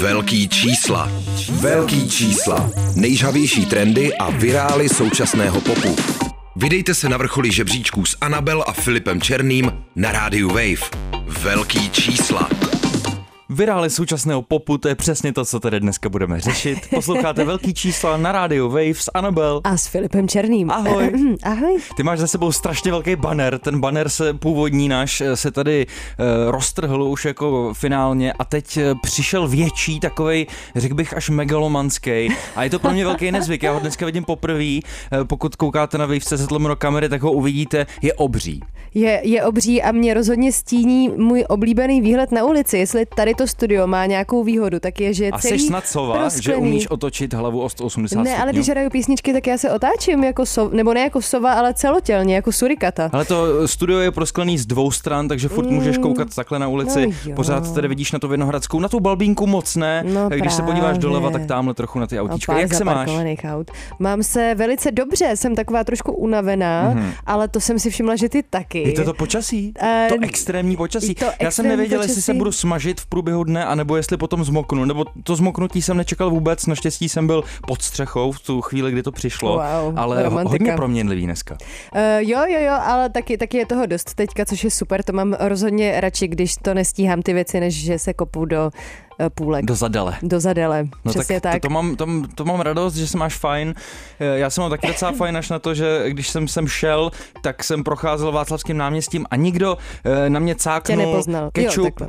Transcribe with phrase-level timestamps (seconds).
[0.00, 1.10] Velký čísla.
[1.50, 2.70] Velký čísla.
[2.96, 5.96] Nejžavější trendy a virály současného popu.
[6.56, 10.90] Vydejte se na vrcholí žebříčků s Anabel a Filipem Černým na rádiu Wave.
[11.26, 12.48] Velký čísla.
[13.48, 16.78] Virály současného popu, to je přesně to, co tady dneska budeme řešit.
[16.94, 19.60] Posloucháte velký čísla na rádiu Wave s Anabel.
[19.64, 20.70] A s Filipem Černým.
[20.70, 21.12] Ahoj.
[21.42, 21.78] Ahoj.
[21.96, 23.58] Ty máš za sebou strašně velký banner.
[23.58, 28.76] Ten banner se původní náš eh, se tady uh, roztrhl už jako finálně a teď
[28.76, 32.28] uh, přišel větší, takovej, řekl bych až megalomanský.
[32.56, 33.62] A je to pro mě velký nezvyk.
[33.62, 34.78] Já ho dneska vidím poprvé.
[35.26, 37.86] Pokud koukáte na Wave.cz do kamery, tak ho uvidíte.
[38.02, 38.60] Je obří.
[38.94, 42.78] Je, je obří a mě rozhodně stíní můj oblíbený výhled na ulici.
[42.78, 45.86] Jestli tady to studio má nějakou výhodu, tak je, že je A celý jsi snad
[45.86, 49.70] sova, že umíš otočit hlavu o 180 Ne, ale když hraju písničky, tak já se
[49.70, 53.10] otáčím jako sov, nebo ne jako sova, ale celotělně, jako surikata.
[53.12, 57.06] Ale to studio je prosklený z dvou stran, takže furt můžeš koukat takhle na ulici.
[57.06, 57.36] no jo.
[57.36, 60.04] Pořád tady vidíš na tu Vinohradskou, na tu balbínku moc ne.
[60.06, 61.00] No když se podíváš právě.
[61.00, 62.52] doleva, tak tamhle trochu na ty autíčka.
[62.52, 63.10] pár Jak se máš?
[63.44, 63.70] Aut.
[63.98, 68.42] Mám se velice dobře, jsem taková trošku unavená, ale to jsem si všimla, že ty
[68.42, 68.88] taky.
[68.88, 69.72] Je to to počasí?
[69.80, 71.14] Eh, to extrémní počasí.
[71.14, 74.44] to Já jsem extrémní nevěděl, jestli se budu smažit v průběhu dne, anebo jestli potom
[74.44, 74.84] zmoknu.
[74.84, 76.66] Nebo to zmoknutí jsem nečekal vůbec.
[76.66, 79.52] Naštěstí jsem byl pod střechou v tu chvíli, kdy to přišlo.
[79.52, 80.50] Wow, ale romantika.
[80.50, 81.56] hodně proměnlivý dneska.
[81.94, 85.02] Uh, jo, jo, jo, ale taky, taky je toho dost teďka, což je super.
[85.02, 89.05] To mám rozhodně radši, když to nestíhám ty věci, než že se kopu do uh,
[89.34, 89.64] půlek.
[89.64, 90.16] Do zadele.
[90.22, 91.62] Do zadele, No přesně tak, tak.
[91.62, 93.74] To, to, mám, to, to mám radost, že se máš fajn.
[94.20, 97.10] Eh, Já jsem mám taky docela fajn až na to, že když jsem sem šel,
[97.42, 101.50] tak jsem procházel Václavským náměstím a nikdo eh, na mě cáknul nepoznal.
[101.58, 102.04] Jo, eh,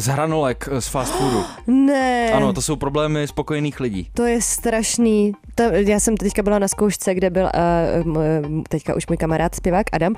[0.00, 1.44] z hranolek eh, z fast foodu.
[1.66, 4.10] Ne, Ano, to jsou problémy spokojených lidí.
[4.14, 5.32] to je strašný.
[5.54, 7.44] To, já jsem teďka byla na zkoušce, kde byl
[8.06, 10.14] uh, teďka už můj kamarád zpěvák Adam,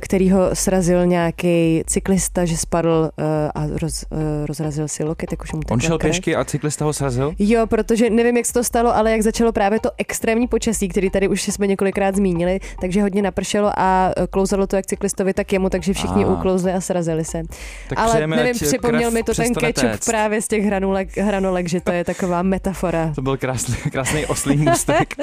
[0.00, 5.42] který ho srazil nějaký cyklista, že spadl uh, a roz, uh, rozrazil si loket, jak
[5.42, 7.34] už mu On šel pěšky a cyklista ho srazil?
[7.38, 11.10] Jo, protože nevím, jak se to stalo, ale jak začalo právě to extrémní počasí, který
[11.10, 15.70] tady už jsme několikrát zmínili, takže hodně napršelo a klouzalo to jak cyklistovi, tak jemu,
[15.70, 16.28] takže všichni A.
[16.28, 17.42] uklouzli a srazili se.
[17.88, 20.04] Tak ale přejeme, nevím, připomněl mi to ten ketchup téct.
[20.04, 23.12] právě z těch hranolek, hranolek, že to je taková metafora.
[23.14, 25.14] To byl krásný, krásný oslý můstek.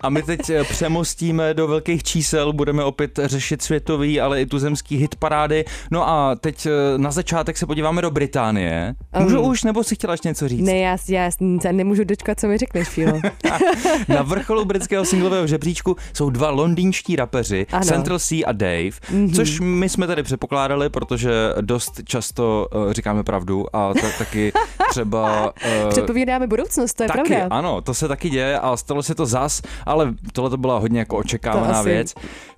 [0.00, 4.96] A my teď eh, přemostíme do velkých čísel, budeme opět řešit světový, ale i tuzemský
[4.96, 5.64] hit parády.
[5.90, 8.94] No a teď eh, na začátek se podíváme do Británie.
[9.18, 9.48] Můžu Um.
[9.50, 10.66] už, nebo si chtěla ještě něco říct?
[10.66, 13.20] Ne, já, já se nemůžu dočkat, co mi řekneš, Fílo.
[14.08, 17.84] Na vrcholu britského singlového žebříčku jsou dva londýnští rapeři, Ano.
[17.84, 19.34] Central C a Dave, mm-hmm.
[19.34, 21.30] což my jsme tady předpokládali, protože
[21.60, 24.52] dost často uh, říkáme pravdu a to taky
[24.90, 25.52] třeba...
[25.84, 27.56] Uh, Předpovídáme budoucnost, to je Taky, pravda.
[27.56, 30.98] ano, to se taky děje a stalo se to zas, ale tohle to byla hodně
[30.98, 32.14] jako To očekávaná asi věc.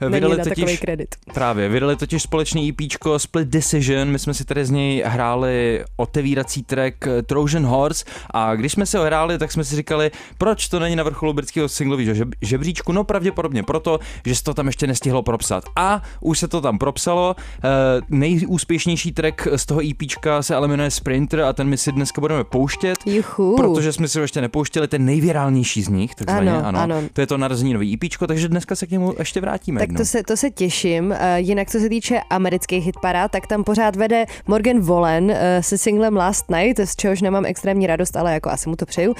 [0.08, 1.14] Na takový kredit.
[1.34, 6.62] Právě, vydali totiž společný EPčko Split Decision, my jsme si tady z něj hráli otevírací
[6.62, 6.94] track
[7.34, 10.96] Trojan Horse a když jsme si ho hráli, tak jsme si říkali, proč to není
[10.96, 15.22] na vrcholu britského singlového žeb- žebříčku, no pravděpodobně proto, že se to tam ještě nestihlo
[15.22, 15.64] propsat.
[15.76, 17.68] A už se to tam propsalo, eh,
[18.08, 22.44] nejúspěšnější track z toho EPčka se ale jmenuje Sprinter a ten my si dneska budeme
[22.44, 22.94] pouštět.
[23.06, 23.54] Juchu.
[23.56, 26.80] Protože jsme si ho ještě nepouštěli, ten nejvirálnější z nich, takzvaně, Ano, ano.
[26.80, 27.02] ano.
[27.12, 29.80] To je to narozeninový EPčko, takže dneska se k němu ještě vrátíme.
[29.80, 29.98] Tak jednou.
[29.98, 31.10] to se, to se těším.
[31.10, 35.78] Uh, jinak co se týče amerických hitparád, tak tam pořád vede Morgan Wallen uh, se
[35.78, 39.10] singlem Last Night, z čehož nemám extrémní radost, ale jako asi mu to přeju.
[39.10, 39.14] Uh,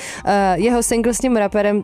[0.55, 1.83] jeho single s tím raperem, uh,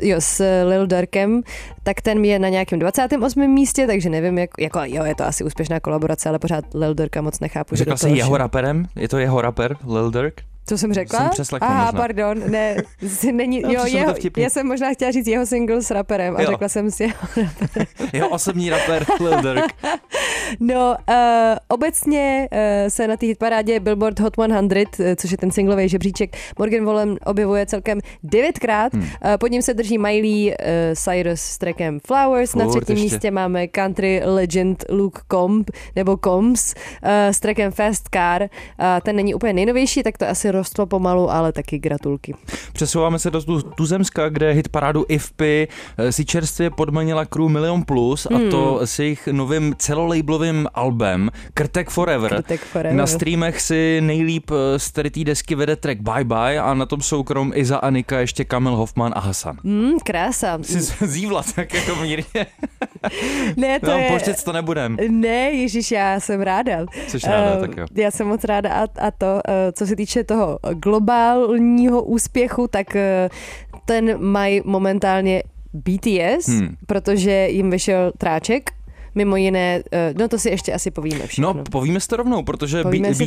[0.00, 1.42] jo, s Lil Durkem,
[1.82, 3.48] tak ten je na nějakém 28.
[3.48, 7.22] místě, takže nevím, jak, jako jo, je to asi úspěšná kolaborace, ale pořád Lil Durka
[7.22, 7.74] moc nechápu.
[7.84, 8.86] do jsi jeho raperem?
[8.96, 10.49] Je to jeho rapper, Lil Durk?
[10.66, 11.18] Co jsem řekla?
[11.18, 12.00] Jsem přeslechl Aha, možná.
[12.00, 12.76] pardon, ne,
[13.32, 16.50] není, No, jo, jeho, já jsem možná chtěla říct jeho single s raperem a Jo.
[16.50, 17.14] řekla jsem si jeho
[18.12, 19.72] Jeho osobní rapper Lil Durk.
[20.60, 21.14] No, uh,
[21.68, 26.36] obecně uh, se na té hitparádě Billboard Hot 100, uh, což je ten singlový žebříček,
[26.58, 28.94] Morgan Wallen objevuje celkem devětkrát.
[28.94, 29.02] Hmm.
[29.02, 29.08] Uh,
[29.40, 30.54] pod ním se drží Miley uh,
[30.94, 32.54] Cyrus s trackem Flowers.
[32.54, 33.14] na Furt třetím ještě.
[33.14, 38.42] místě máme country legend Luke Comb, nebo Combs uh, s trackem Fast Car.
[38.42, 38.48] Uh,
[39.02, 42.34] ten není úplně nejnovější, tak to asi rostlo pomalu, ale taky gratulky.
[42.72, 45.68] Přesouváme se do tu- Tuzemska, kde hit parádu IFPy
[45.98, 48.50] eh, si čerstvě podmanila crew Million Plus a Hmm.
[48.50, 52.30] to s jejich novým celolablovým albem Krtek Forever.
[52.34, 52.96] Krtek Forever.
[52.96, 56.86] Na streamech si nejlíp eh, z tady té desky vede track Bye Bye a na
[56.86, 59.56] tom jsou krom Iza Anika ještě Kamil Hoffman a Hasan.
[59.62, 60.58] Mm, krása.
[60.62, 62.46] Jsi zívla tak jako mírně.
[63.56, 64.08] Ne, to No, je...
[64.08, 64.96] pouštět to nebudem.
[65.08, 66.72] Ne, Ježíš, já jsem ráda.
[67.08, 67.86] Jsi ráda, Eh, tak jo.
[67.94, 70.39] Já jsem moc ráda a, a to, eh, co se týče toho
[70.74, 73.28] globálního úspěchu, tak eh,
[73.84, 75.42] ten mají momentálně
[75.72, 76.74] BTS, Hmm.
[76.86, 78.70] protože jim vyšel tráček
[79.14, 79.82] mimo jiné,
[80.12, 81.52] uh, no to si ještě asi povíme všechno.
[81.52, 83.20] No, povíme si to rovnou, protože to BTS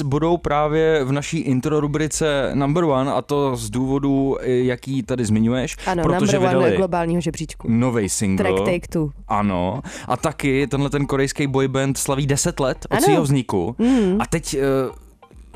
[0.00, 0.08] rovnou.
[0.08, 5.76] budou právě v naší intro rubrice number one a to z důvodu, jaký tady zmiňuješ,
[5.86, 7.68] ano, protože number one globálního žebříčku.
[7.70, 8.44] nový single.
[8.44, 9.10] Track Take Two.
[9.28, 9.80] Ano.
[10.08, 13.02] A taky tenhle ten korejský boyband slaví 10 let od Ano.
[13.02, 13.74] svého vzniku.
[13.78, 14.16] Mm.
[14.20, 14.62] A teď uh,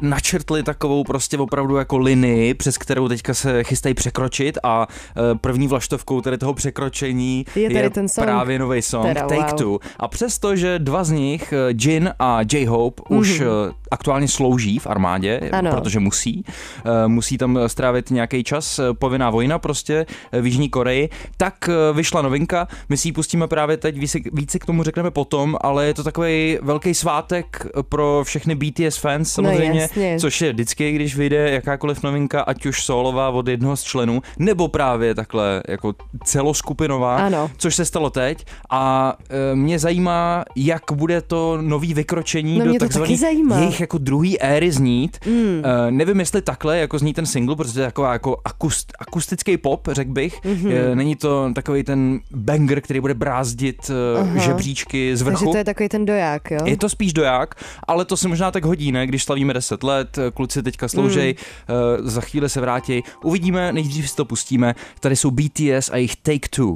[0.00, 5.68] načrtli takovou prostě opravdu jako linii, přes kterou teďka se chystají překročit a uh, první
[5.68, 8.24] vlaštovkou tady toho překročení Je tady ten song.
[8.24, 9.54] právě nový song Teda, Take wow.
[9.58, 9.78] Two.
[9.98, 13.18] A přesto, že dva z nich, eh, Jin a J-Hope, mm-hmm.
[13.18, 13.44] už eh,
[13.90, 15.40] aktuálně slouží v armádě.
[15.52, 15.70] Ano.
[15.70, 16.44] protože musí,
[16.84, 21.68] eh, musí tam strávit nějaký čas, eh, povinná vojna prostě eh, v Jižní Koreji, tak
[21.68, 25.56] eh, vyšla novinka, my si ji pustíme právě teď, více, více k tomu řekneme potom,
[25.60, 30.16] ale je to takový velký svátek pro všechny BTS fans samozřejmě, jasně.
[30.20, 34.68] což je vždycky, když vyjde jakákoliv novinka, ať už solová od jednoho z členů, nebo
[34.68, 35.94] právě takhle jako
[36.24, 37.50] celoskupinová, Ano.
[37.56, 39.14] což se stalo teď a
[39.52, 43.58] e, mě zajímá, jak bude to nový vykročení No, do zajímá.
[43.58, 45.18] jejich jako druhý éry znít.
[45.26, 45.62] Mm.
[45.64, 49.56] E, nevím, jestli takhle, jako zní ten single, protože to je taková jako akust, akustický
[49.56, 50.44] pop, řekl bych.
[50.44, 50.72] Mhm.
[50.72, 54.38] E, není to takový ten banger, který bude brázdit e, Aha.
[54.38, 55.38] žebříčky z vrchu.
[55.44, 56.58] Takže to je takový ten doják, jo?
[56.64, 57.54] Je to spíš doják,
[57.88, 59.06] ale to se možná tak hodí, ne?
[59.06, 62.08] Když slavíme 10 let, kluci teďka sloužej, mm.
[62.08, 63.02] za chvíli se vrátí.
[63.22, 64.74] Uvidíme, nejdřív si to pustíme.
[65.00, 66.74] Tady jsou BTS a jejich Take Two.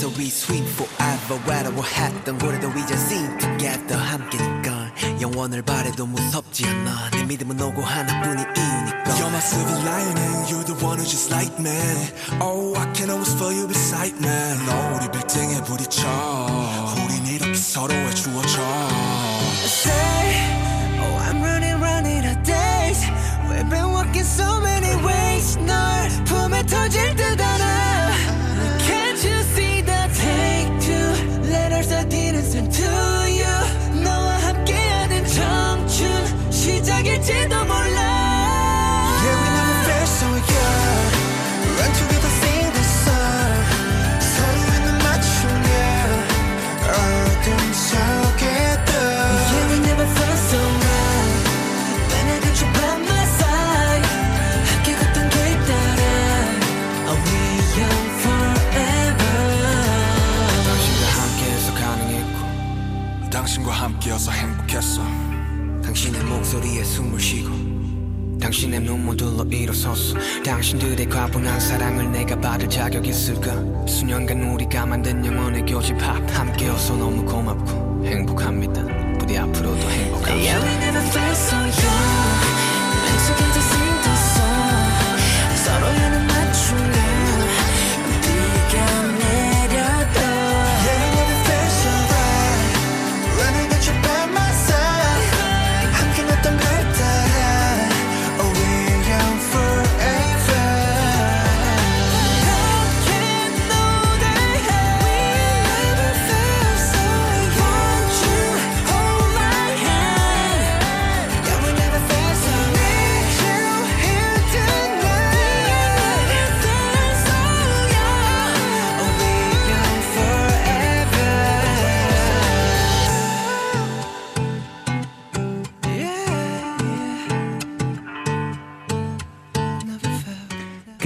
[0.00, 4.90] 돼서 we swim forever 외로워했던 고래도 이제 sing together 함께니까
[5.20, 10.74] 영원을 바래도 무섭지 않아 내 믿음은 오고 하나뿐인 이유니까 You're my silver lining, you're the
[10.84, 11.72] one who's just like me.
[12.40, 14.28] Oh, I can always feel you beside me.
[14.66, 16.06] 너 우리 빌딩에 부딪혀.
[17.04, 18.62] 우린 이렇게 서로의 주어져.
[19.66, 20.36] say
[21.00, 23.00] Oh I'm running running a days
[23.48, 27.79] We've been walking so many ways 널 품에 터질 듯 알아
[64.21, 65.01] 함께여서 행복했어.
[65.83, 67.49] 당신의 목소리에 숨을 쉬고
[68.39, 73.51] 당신의 눈물들로 일어섰어 당신들의 과분한 사랑을 내가 받을 자격 있을까?
[73.87, 78.83] 수년간 우리가 만든 영원의 교집합 함께여서 너무 고맙고 행복합니다.
[79.17, 80.59] 부디 앞으로도 행복합시다.
[83.71, 83.90] Yeah,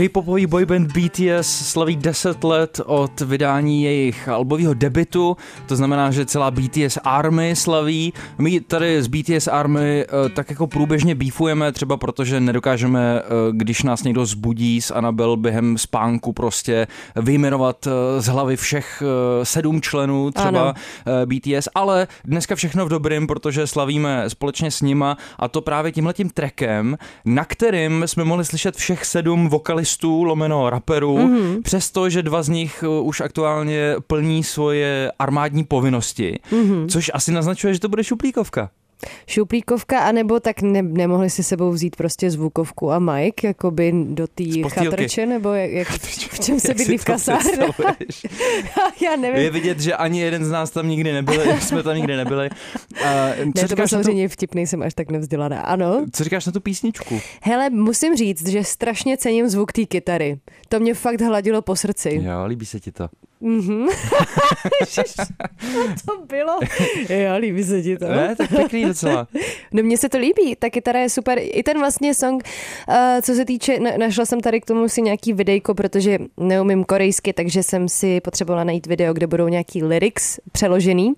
[0.05, 6.51] K-popový boyband BTS slaví 10 let od vydání jejich albového debitu, to znamená, že celá
[6.51, 8.13] BTS Army slaví.
[8.37, 13.83] My tady z BTS Army eh, tak jako průběžně beefujeme, třeba protože nedokážeme, eh, když
[13.83, 19.03] nás někdo zbudí z Anabel během spánku prostě vyjmenovat eh, z hlavy všech
[19.43, 20.73] sedm členů třeba Ano.
[21.25, 26.29] BTS, ale dneska všechno v dobrým, protože slavíme společně s nima a to právě tímhletím
[26.29, 31.61] trackem, na kterým jsme mohli slyšet všech sedm vokalistů, lomeno raperů, mm-hmm.
[31.61, 36.87] přestože dva z nich uh, už aktuálně plní svoje armádní povinnosti, mm-hmm.
[36.87, 38.69] což asi naznačuje, že to bude šuplíkovka.
[39.27, 44.43] Šuplíkovka, anebo tak ne, nemohli si sebou vzít prostě zvukovku a mic, jakoby do té
[44.69, 45.87] chatrče, nebo jak, jak,
[46.31, 47.51] v čem se bydlí v kasárně?
[49.01, 49.41] Já nevím.
[49.41, 52.49] Je vidět, že ani jeden z nás tam nikdy nebyli, jsme tam nikdy nebyli.
[53.05, 55.61] A Ne, co, to byl na tu, samozřejmě vtip, nejsem až tak nevzdělaná.
[55.61, 56.05] Ano.
[56.13, 57.19] co říkáš na tu písničku?
[57.43, 60.39] Hele, musím říct, že strašně cením zvuk té kytary.
[60.69, 62.19] To mě fakt hladilo po srdci.
[62.23, 63.07] Jo, líbí se ti to.
[63.41, 63.87] Mhm.
[66.05, 66.59] To bylo?
[67.09, 68.07] Jo, líbí se ti to.
[68.07, 69.27] Ne, tak pěkný docela.
[69.71, 71.39] No mně se to líbí, ta kytara je super.
[71.41, 72.43] I ten vlastně song,
[72.89, 76.83] uh, co se týče, na, našla jsem tady k tomu si nějaký videjko, protože neumím
[76.83, 81.13] korejsky, takže jsem si potřebovala najít video, kde budou nějaký lyrics přeložený.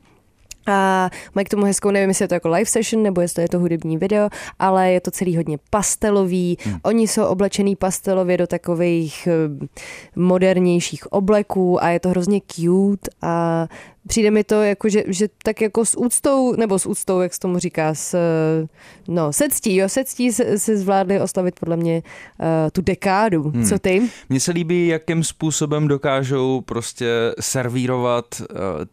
[0.67, 3.49] A mají k tomu hezkou, nevím, jestli je to jako live session, nebo jestli je
[3.49, 6.57] to hudební video, ale je to celý hodně pastelový.
[6.61, 6.77] Hmm.
[6.83, 9.67] Oni jsou oblečený pastelově do takových eh,
[10.15, 13.67] modernějších obleků a je to hrozně cute a
[14.07, 17.39] přijde mi to jako, že, že tak jako s úctou, nebo s úctou, jak se
[17.39, 18.67] tomu říká, s, eh,
[19.07, 21.95] no, se ctí, jo, se ctí se, se zvládli oslavit podle mě
[22.39, 23.43] uh, tu dekádu.
[23.43, 23.65] Hmm.
[23.65, 24.09] Co ty?
[24.29, 27.07] Mně se líbí, jakým způsobem dokážou prostě
[27.39, 28.45] servírovat uh,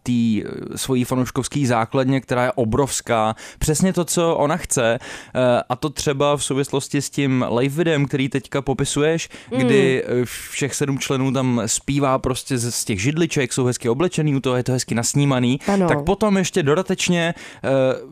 [0.03, 3.35] tý uh, svojí fanouškovský základně, která je obrovská.
[3.59, 4.99] Přesně to, co ona chce.
[5.01, 9.59] Uh, a to třeba v souvislosti s tím live videem, který teďka popisuješ, mm.
[9.59, 14.41] kdy všech sedm členů tam zpívá prostě z, z těch židliček, jsou hezky oblečený, u
[14.41, 15.59] toho je to hezky nasnímaný.
[15.69, 15.89] Ano.
[15.89, 17.35] Tak potom ještě dodatečně
[17.65, 17.71] uh,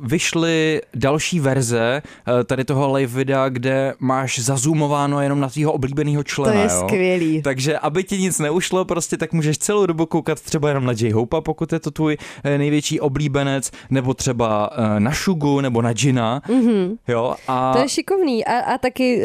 [0.08, 6.22] vyšly další verze uh, tady toho live videa, kde máš zazoomováno jenom na tvýho oblíbeného
[6.22, 6.62] To člena.
[6.62, 6.80] je jo?
[6.84, 7.42] skvělý.
[7.42, 11.40] Takže aby ti nic neušlo, prostě tak můžeš celou dobu koukat třeba jenom na J-Hope,
[11.40, 16.42] pokud je to tvůj eh, největší oblíbenec, nebo třeba eh, na Šugu, nebo na Gina.
[16.48, 16.96] Mm-hmm.
[17.08, 19.22] Jo, a To je šikovný a, a taky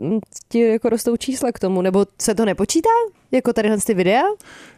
[0.00, 0.18] uh,
[0.48, 2.88] ti jako rostou čísla k tomu, nebo se to nepočítá?
[3.32, 4.22] Jako tady ty videa?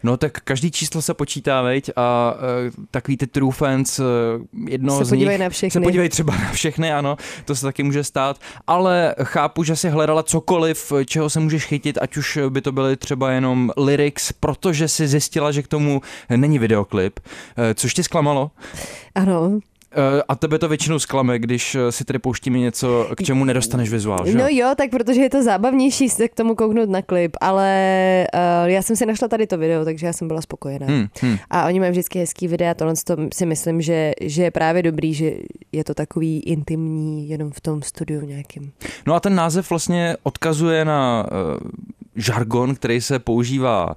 [0.03, 4.05] no tak každý číslo se počítá, veď, a uh, takový ty true fans, uh,
[4.69, 5.71] jedno Se z podívají nich, na všechny.
[5.71, 9.89] Se podívají třeba na všechny, ano, to se taky může stát, ale chápu, že si
[9.89, 14.89] hledala cokoliv, čeho se můžeš chytit, ať už by to byly třeba jenom lyrics, protože
[14.89, 17.21] si zjistila, že k tomu není videoklip,
[17.57, 18.51] Eh, což tě zklamalo.
[19.15, 19.61] Ano.
[19.97, 23.91] Eh, A tebe to většinou zklame, když eh, si tady pouštíme něco, k čemu nedostaneš
[23.91, 24.39] vizuál, že?
[24.39, 28.69] No jo, tak protože je to zábavnější se k tomu kouknout na klip, ale uh,
[28.71, 30.87] já jsem si našla tady to video, takže já jsem byla spokojená.
[30.87, 31.37] Hmm, hmm.
[31.51, 35.15] A oni mají vždycky hezký videa, tohle to si myslím, že, že je právě dobrý,
[35.15, 35.33] že
[35.73, 38.73] je to takový intimní, jenom v tom studiu nějakým.
[39.07, 41.59] No a ten název vlastně odkazuje na uh,
[42.17, 43.95] žargon, který se používá uh,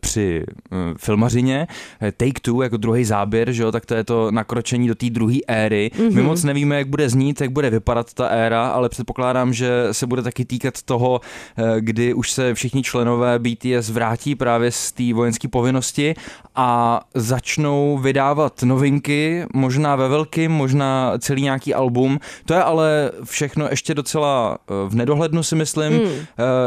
[0.00, 1.66] při uh, filmařině.
[2.02, 5.10] Eh, Take two jako druhý záběr, že jo, tak to je to nakročení do té
[5.10, 5.90] druhé éry.
[5.94, 6.14] Mm-hmm.
[6.14, 10.06] My moc nevíme, jak bude znít, jak bude vypadat ta éra, ale předpokládám, že se
[10.06, 11.20] bude taky týkat toho,
[11.80, 16.14] kdy už se všichni členové BTS vrátí právě z té vojenské povinnosti
[16.54, 22.18] a začnou vydávat novinky, možná ve velkým, možná celý nějaký album.
[22.44, 25.92] To je ale všechno ještě docela eh, v nedohlednu si myslím.
[25.92, 26.10] Hmm.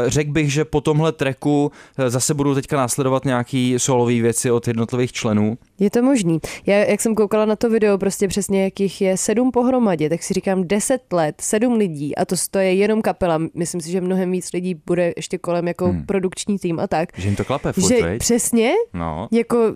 [0.06, 4.68] Řekl bych, že po tomhle treku eh, zase budou teďka následovat nějaký solové věci od
[4.68, 5.58] jednotlivých členů.
[5.78, 6.38] Je to možný.
[6.66, 10.34] Já, jak jsem koukala na to video, prostě přesně jakých je sedm pohromadě, tak si
[10.34, 13.40] říkám deset let, sedm lidí a to, to je jenom kapela.
[13.54, 16.06] Myslím si, že mnohem víc lidí bude ještě kolem jako hmm.
[16.06, 17.08] produkční tým a tak.
[17.18, 18.18] Že jim to klape furt, že veď?
[18.18, 19.28] přesně, No.
[19.32, 19.68] jako, uh,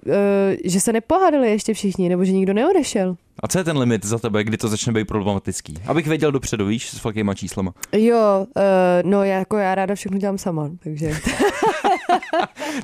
[0.65, 3.17] že se nepohádali ještě všichni, nebo že nikdo neodešel.
[3.43, 5.75] A co je ten limit za tebe, kdy to začne být problematický?
[5.87, 7.75] Abych věděl dopředu, víš, s velkýma číslama.
[7.93, 11.07] Jo, uh, no já, jako já ráda všechno dělám sama, takže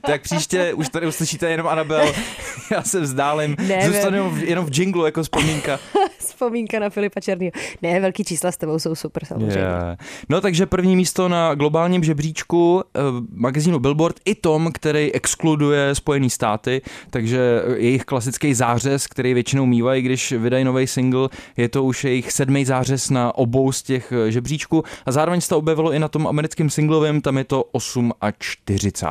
[0.07, 2.13] Tak příště už tady uslyšíte jenom Anabel,
[2.71, 5.79] já se vzdálím, Ne, zůstanu jenom v, jenom v jinglu jako vzpomínka.
[6.19, 7.53] vzpomínka na Filipa Černýho.
[7.83, 9.59] Ne, velký čísla s tebou jsou super samozřejmě.
[9.59, 9.99] Yeah.
[10.29, 13.01] No takže první místo na globálním žebříčku eh,
[13.33, 20.03] magazínu Billboard i tom, který exkluduje Spojený státy, takže jejich klasický zářez, který většinou mývají,
[20.03, 24.31] když vydají nový single, je to už jejich sedmý zářez na obou z těch eh,
[24.31, 28.13] žebříčků a zároveň se to objevilo i na tom americkém singlovém, tam je to 8
[28.21, 29.07] a 40.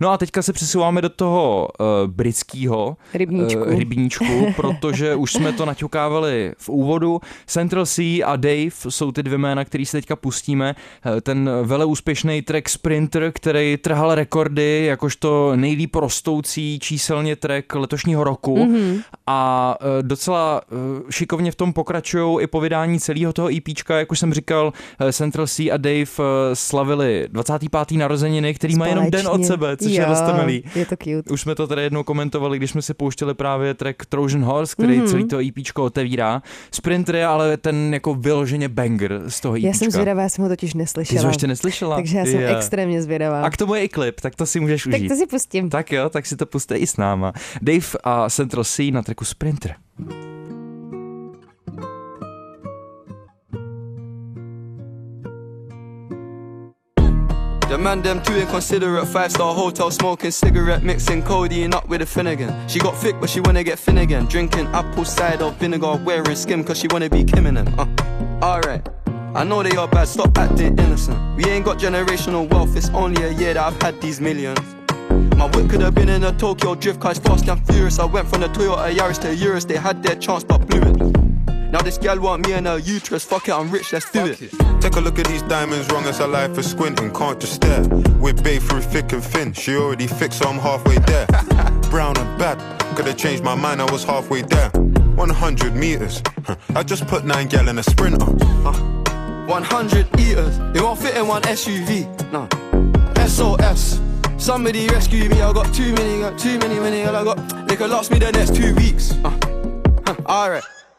[0.00, 3.64] No a teďka se přesouváme do toho uh, britského Rybníčku.
[3.64, 4.24] rybníčku,
[4.56, 7.20] protože už jsme to naťukávali v úvodu.
[7.46, 10.74] Central C a Dave jsou ty dvě jména, který se teďka pustíme.
[11.16, 18.56] Eh, Ten veleúspěšný track Sprinter, který trhal rekordy jakožto nejlíp rostoucí číselně track letošního roku
[18.56, 19.02] mm-hmm.
[19.26, 20.76] a eh, docela eh,
[21.12, 25.12] šikovně v tom pokračují i po vydání celého toho EPčka, jak už jsem říkal, eh,
[25.12, 26.24] Central C a Dave eh,
[26.54, 27.98] slavili 25.
[27.98, 29.46] narozeniny, který má jenom den od Společně.
[29.46, 30.64] sebe, což je Jo, dost milý.
[30.74, 31.30] Je to cute.
[31.32, 35.00] Už jsme to tady jednou komentovali, když jsme si pouštěli právě track Trojan Horse, který
[35.00, 35.08] mm-hmm.
[35.10, 36.42] celý to EPčko otevírá.
[36.72, 39.66] Sprinter je ale ten jako vyloženě banger z toho EPčka.
[39.68, 41.20] Já jsem zvědavá, já jsem ho totiž Ty neslyšela.
[41.20, 41.96] jsi ho ještě neslyšela?
[41.96, 42.56] Takže já jsem Je.
[42.56, 43.42] extrémně zvědavá.
[43.42, 45.08] A k tomu je i klip, tak to si můžeš tak užít.
[45.08, 45.70] to si pustím.
[45.70, 47.32] Tak jo, tak si to puste i s náma.
[47.62, 49.74] Dave a Central C na tracku Sprinter.
[57.68, 59.08] The man them too inconsiderate.
[59.08, 62.68] Five star hotel smoking cigarette, mixing codeine up with a Finnegan.
[62.68, 64.26] She got thick, but she wanna get Finnegan.
[64.26, 67.74] Drinking apple cider vinegar, wearing skim, cause she wanna be Kim and them.
[67.76, 68.88] Uh, alright.
[69.34, 71.18] I know they are bad, stop acting innocent.
[71.36, 74.60] We ain't got generational wealth, it's only a year that I've had these millions.
[75.36, 77.98] My whip could have been in a Tokyo drift it's fast and furious.
[77.98, 81.25] I went from the Toyota Yaris to Urus, they had their chance but blew it.
[81.76, 84.38] Now this gal want me and her uterus, fuck it, I'm rich, let's do it.
[84.80, 87.86] Take a look at these diamonds, wrong as her life is squinting, can't just stare.
[88.18, 91.26] We're babe through thick and thin, she already fixed, so I'm halfway there.
[91.90, 92.56] Brown and bad,
[92.96, 94.70] could have changed my mind, I was halfway there.
[94.70, 96.22] 100 meters,
[96.74, 98.24] I just put nine gal in a sprinter.
[98.24, 102.06] 100 eaters, it won't fit in one SUV.
[102.32, 102.48] No.
[103.26, 104.00] SOS.
[104.38, 107.68] Somebody rescue me, I got too many, got too many, many, I got.
[107.68, 109.12] They could last me the next two weeks.
[109.22, 109.38] Uh.
[110.06, 110.14] Huh.
[110.24, 110.64] Alright.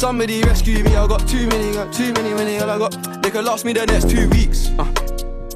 [0.00, 3.22] Somebody rescue me, I got too many, got too many, many, I got.
[3.22, 4.70] They could last me the next two weeks.
[4.78, 4.90] Uh.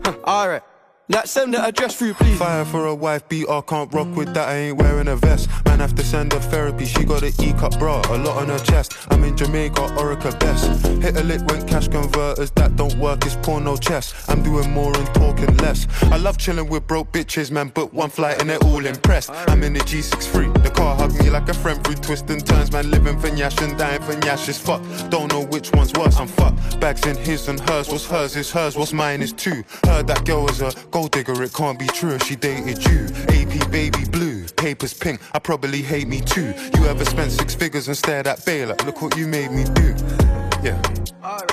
[0.04, 0.12] Huh.
[0.22, 0.62] Alright.
[1.08, 2.38] Like send the address through, please.
[2.38, 5.48] Fire for a wife beater, can't rock with that, I ain't wearing a vest.
[5.84, 8.96] Have to send her therapy, she got an E-cup bra, a lot on her chest.
[9.10, 10.64] I'm in Jamaica, Orica best.
[11.02, 14.14] Hit a lick when cash converters, that don't work, it's porno chess.
[14.30, 15.86] I'm doing more and talking less.
[16.04, 19.28] I love chilling with broke bitches, man, but one flight and they're all impressed.
[19.30, 22.72] I'm in the G63, the car hugged me like a friend through twists and turns,
[22.72, 24.80] man, living for Nyash and dying for Nyash is fuck.
[25.10, 26.80] Don't know which one's worse, I'm fucked.
[26.80, 29.62] Bags in his and hers, what's hers is hers, what's mine is two.
[29.84, 33.06] Heard that girl was a gold digger, it can't be true if she dated you.
[33.28, 36.54] AP baby blue, papers pink, I probably hate me too.
[36.76, 38.76] You ever spent six figures and stared at Baylor?
[38.84, 39.94] Look what you made me do.
[40.62, 40.80] Yeah.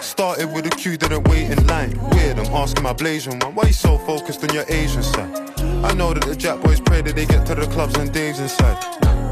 [0.02, 1.98] Started with a queue, didn't wait in line.
[2.12, 5.52] Weird, I'm asking my Blasian one, why you so focused on your Asian side?
[5.84, 8.40] I know that the Jack boys pray that they get to the clubs and Dave's
[8.40, 9.31] inside.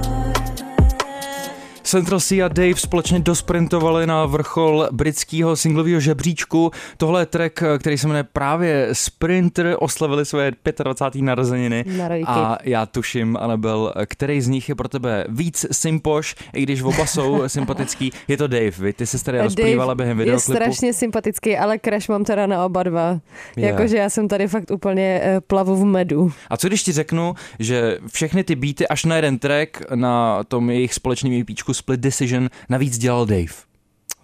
[1.89, 6.71] Central C a Dave společně dosprintovali na vrchol britského singlového žebříčku.
[6.97, 10.51] Tohle je track, který se jmenuje právě Sprinter, oslavili své
[10.83, 11.21] 25.
[11.21, 11.85] narozeniny.
[11.97, 12.25] Narojky.
[12.27, 17.05] A já tuším, Anabel, který z nich je pro tebe víc simpoš, i když oba
[17.05, 18.11] jsou sympatický.
[18.27, 18.93] Je to Dave, vy?
[18.93, 20.51] Ty jsi tady rozplývala během je videoklipu.
[20.51, 23.19] strašně sympatický, ale crash mám teda na oba dva.
[23.55, 23.67] Je.
[23.67, 26.31] Jakože já jsem tady fakt úplně eh, plavu v medu.
[26.49, 30.69] A co když ti řeknu, že všechny ty beaty až na jeden track na tom
[30.69, 33.53] jejich společném EPčku Split Decision navíc dělal Dave?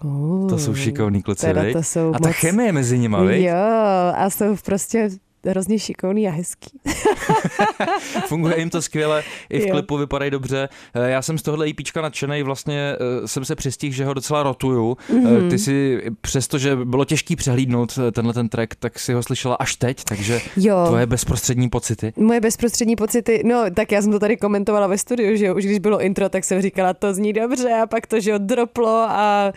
[0.03, 3.45] Uh, To jsou šikovní kluci, teda to jsou A ta moc- chemie mezi nima, viď?
[3.45, 3.55] Jo,
[4.15, 5.09] a jsou prostě
[5.47, 6.79] hrozně šikovný a hezký.
[8.27, 9.71] Funguje jim to skvěle, i v Jo.
[9.71, 10.69] klipu vypadají dobře.
[10.93, 14.43] Eh, Já jsem z tohle EPčka nadšenej, vlastně eh, jsem se přistihl, že ho docela
[14.43, 14.97] rotuju.
[15.13, 15.45] Mhm.
[15.47, 19.23] Eh, Ty si, přesto, že bylo těžký přehlídnout eh, tenhle ten track, tak si ho
[19.23, 20.83] slyšela až teď, takže Jo.
[20.87, 22.13] tvoje bezprostřední pocity.
[22.17, 25.65] Moje bezprostřední pocity, no tak já jsem to tady komentovala ve studiu, že jo, už
[25.65, 29.05] když bylo intro, tak jsem říkala, to zní dobře a pak to, že jo, droplo
[29.09, 29.53] a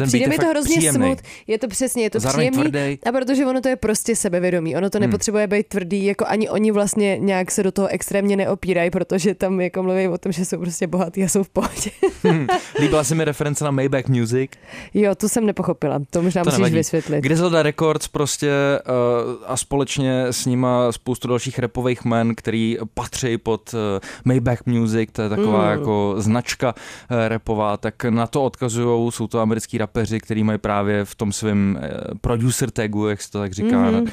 [0.00, 1.06] uh, přijde mi to hrozně příjemný.
[1.06, 1.18] smut.
[1.46, 2.70] Je to přesně, je to Zároveň příjemný.
[2.72, 2.98] tvrdý.
[3.08, 6.70] A protože ono to je prostě sebevědomí, ono to nepotřebuje být tvrdý, jako ani oni
[6.70, 10.58] vlastně nějak se do toho extrémně neopírají, protože tam jako mluví o tom, že jsou
[10.58, 11.90] prostě bohatý a jsou v pohodě.
[12.24, 12.46] Hm.
[12.80, 14.50] Líbila se mi reference na Maybach Music.
[14.94, 16.74] jo, to jsem nepochopila, to možná To musíš nevadí.
[16.74, 17.20] vysvětlit.
[17.20, 18.50] Griselda Records prostě
[18.86, 23.80] uh, a společně s nima spoustu dalších repových men, který patří pod uh,
[24.24, 25.70] Maybach Music, to je taková Mm.
[25.70, 26.74] jako značka
[27.10, 31.32] uh, repová, tak na to odkazují, jsou to americký rapeři, který mají právě v tom
[31.32, 33.94] svém uh, producer tagu, jak se to tak říká, Mhm.
[33.94, 34.02] mm-hmm.
[34.04, 34.08] uh,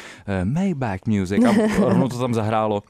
[0.76, 2.84] Maybach Music a rovnou to tam zahrálo.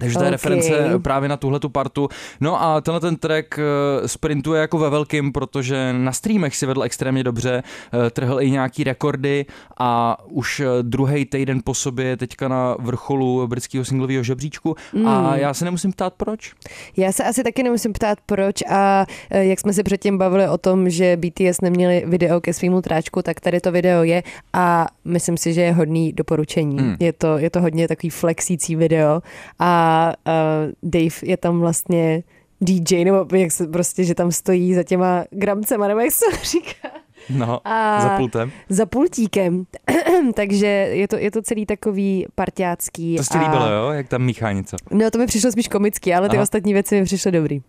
[0.00, 0.32] Takže to je Ok.
[0.32, 0.70] reference
[1.02, 2.08] právě na tuhle tu partu.
[2.40, 6.82] No a tenhle ten track eh, sprintuje jako ve velkým, protože na streamech si vedl
[6.82, 7.62] extrémně dobře,
[8.06, 9.46] eh, trhl i nějaký rekordy
[9.78, 15.34] a už druhý týden po sobě je teďka na vrcholu britského singlového žebříčku a Mm.
[15.34, 16.52] já se nemusím ptát proč.
[16.96, 20.58] Já se asi taky nemusím ptát proč a eh, jak jsme si předtím bavili o
[20.58, 25.36] tom, že BTS neměli video ke svýmu tráčku, tak tady to video je a myslím
[25.36, 26.78] si, že je hodný doporučení.
[26.78, 26.96] Hmm.
[27.00, 29.22] Je, to, je to hodně takový flexící video
[29.58, 29.89] a
[30.26, 32.22] uh, Dave je tam vlastně
[32.60, 36.44] DJ, nebo jak se prostě, že tam stojí za těma gramcema, nebo jak se to
[36.44, 36.88] říká,
[37.30, 38.50] No, A- za pultem.
[38.68, 39.64] za pultíkem.
[40.34, 43.16] Takže je to, je to celý takový parťácký.
[43.16, 43.90] To ti a- líbilo, jo?
[43.90, 44.76] Jak tam míchá něco.
[44.90, 46.42] No to mi přišlo spíš komický, ale ty Aha.
[46.42, 47.60] ostatní věci mi přišly dobrý.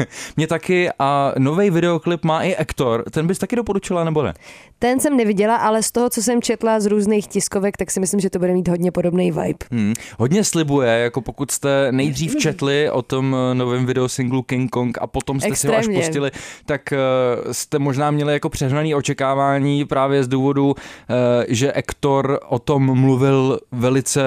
[0.36, 3.04] Mně taky a nový videoklip má i Ektor.
[3.10, 4.34] Ten bys taky doporučila, nebo ne?
[4.78, 8.20] Ten jsem neviděla, ale z toho, co jsem četla z různých tiskovek, tak si myslím,
[8.20, 9.66] že to bude mít hodně podobný vibe.
[9.70, 9.94] Hmm.
[10.18, 15.06] Hodně slibuje, jako pokud jste nejdřív četli o tom eh, novém videosinglu King Kong a
[15.06, 16.00] potom jste si ho až Extrémně.
[16.00, 16.30] pustili,
[16.66, 20.74] tak uh, jste možná měli jako přehnaný očekávání právě z důvodu, uh,
[21.48, 24.22] že Ektor o tom mluvil velice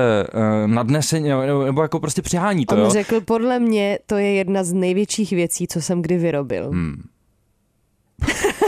[0.65, 2.89] nadneseně, nebo, jako prostě přihání to, On jo?
[2.89, 6.69] řekl, podle mě to je jedna z největších věcí, co jsem kdy vyrobil.
[6.69, 7.04] Hmm.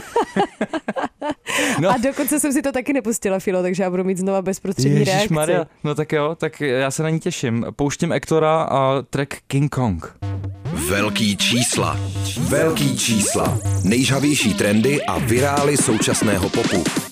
[1.81, 1.89] No.
[1.89, 5.33] A dokonce jsem si to taky nepustila, Filo, takže já budu mít znova bezprostřední reakci.
[5.33, 7.65] Maria, no tak jo, tak já se na ní těším.
[7.75, 10.15] Pouštím Ektora a track King Kong.
[10.89, 11.99] Velký čísla.
[12.39, 13.59] Velký čísla.
[13.83, 17.06] Nejžavější trendy a virály současného popu.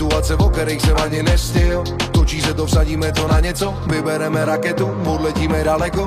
[0.00, 4.88] Situace, o kterých jsem ani nesnil Točí se to, vsadíme to na něco Vybereme raketu,
[5.06, 6.06] odletíme daleko.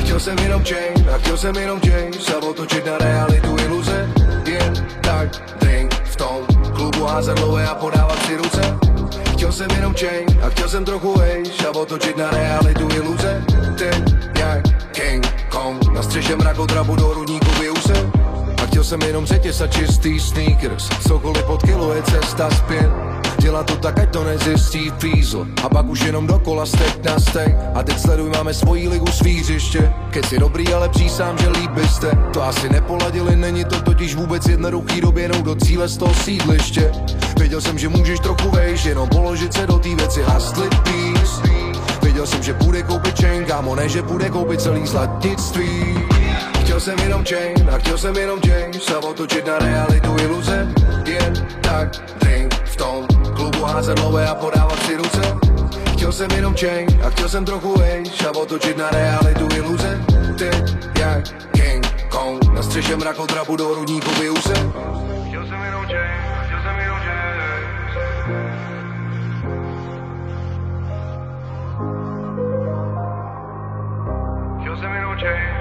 [0.00, 4.08] Chtěl jsem jenom chain a chtěl jsem jenom James A otočit na realitu iluze.
[4.46, 5.28] Jen tak
[5.60, 8.78] drink v tom klubu házet lové a podávat si ruce.
[9.32, 13.44] Chtěl jsem jenom chain a chtěl jsem trochu vejš A otočit na realitu iluze.
[13.78, 13.90] Ty
[14.40, 14.62] jak
[14.92, 17.74] King Kong Na střeše mrakodrapu do rudníku vyju
[18.78, 20.88] A chtěl jsem jenom řetěz a čistý sneakers.
[21.08, 22.90] Cokoliv pod kilo je cesta zpět.
[23.38, 25.46] Dělá to tak, ať to nezjistí fízl.
[25.64, 29.92] A pak už jenom dokola stek na stek A teď sleduj, máme svoji ligu svířiště
[30.10, 32.10] Keď si dobrý, ale přísám, že líp byste.
[32.32, 36.92] To asi nepoladili, není to totiž vůbec jednoduchý doběhnout do cíle z toho sídliště.
[37.38, 41.42] Věděl jsem, že můžeš trochu vejš, jenom položit se do té věci hustlit peace.
[42.02, 46.07] Věděl jsem, že bude koupit chain, kámo, ne, že bude koupit celý zlatictví
[46.78, 50.68] Chtěl jsem jenom chain, a chtěl jsem jenom James A otočit na realitu iluze.
[51.04, 51.88] Jen tak
[52.20, 55.20] drink v tom klubu házet lové a podávat si ruce.
[55.92, 60.00] Chtěl jsem jenom chain, a chtěl jsem trochu age A otočit na realitu iluze.
[60.38, 60.50] Ty
[61.00, 64.54] jak King Kong Na střeše mrakodrapu do rudníku vyuse.
[65.28, 66.62] Chtěl jsem jenom chain, a chtěl
[74.76, 75.57] jsem jenom James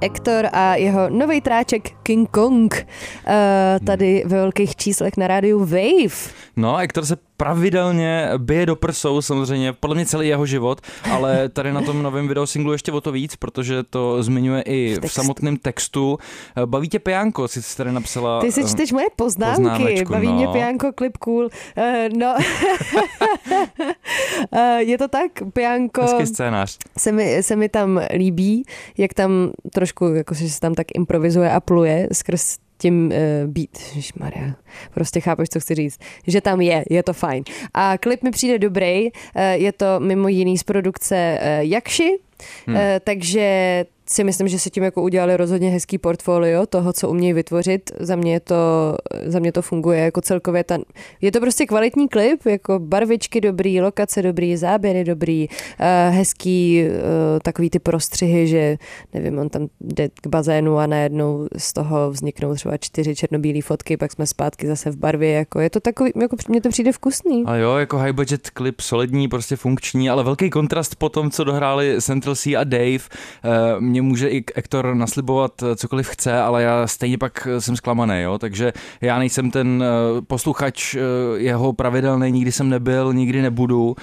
[0.00, 2.86] Ektor a jeho nový tráček King Kong
[3.26, 6.32] uh, tady ve velkých číslech na rádiu Wave.
[6.56, 10.80] No, Hector se pravidelně bije do prsou, samozřejmě, podle mě celý jeho život,
[11.10, 15.00] ale tady na tom novém videosinglu ještě o to víc, protože to zmiňuje i v
[15.00, 15.14] Text.
[15.14, 16.18] samotném textu.
[16.66, 18.40] Baví tě Pejánko, si tady napsala.
[18.40, 20.52] Ty si eh, čteš moje poznámky, baví mě no.
[20.52, 21.44] Pianko, klip cool.
[21.44, 22.34] Uh, no,
[24.78, 26.78] je to tak, Pianko Hezký scénář.
[26.98, 28.64] se mi, se mi tam líbí,
[28.98, 33.68] jak tam trošku, jako se tam tak improvizuje a pluje skrz tím uh, beat,
[34.18, 34.54] Maria,
[34.94, 37.44] prostě chápeš, co chci říct, že tam je, je to fajn.
[37.74, 39.10] A klip mi přijde dobrý, uh,
[39.52, 42.18] je to mimo jiný z produkce uh, Jakši,
[42.66, 42.76] hmm.
[42.76, 47.32] uh, takže si myslím, že si tím jako udělali rozhodně hezký portfolio toho, co umějí
[47.32, 47.90] vytvořit.
[48.00, 48.54] Za mě, to,
[49.26, 50.64] za mě to funguje jako celkově.
[50.64, 50.78] Ta,
[51.20, 56.94] je to prostě kvalitní klip, jako barvičky dobrý, lokace dobrý, záběry dobrý, uh, hezký uh,
[57.42, 58.76] takový ty prostřihy, že
[59.14, 63.96] nevím, on tam jde k bazénu a najednou z toho vzniknou třeba čtyři černobílé fotky,
[63.96, 65.32] pak jsme zpátky zase v barvě.
[65.32, 67.44] Jako je to takový, jako mně to přijde vkusný.
[67.46, 71.44] A jo, jako high budget klip, solidní, prostě funkční, ale velký kontrast po tom, co
[71.44, 73.04] dohráli Central C a Dave.
[73.94, 78.22] Mě může i Ektor naslibovat eh, cokoliv chce, ale já stejně pak eh, jsem zklamaný,
[78.22, 81.00] jo, takže já nejsem ten eh, posluchač eh,
[81.36, 83.96] jeho pravidelný, nikdy jsem nebyl, nikdy nebudu.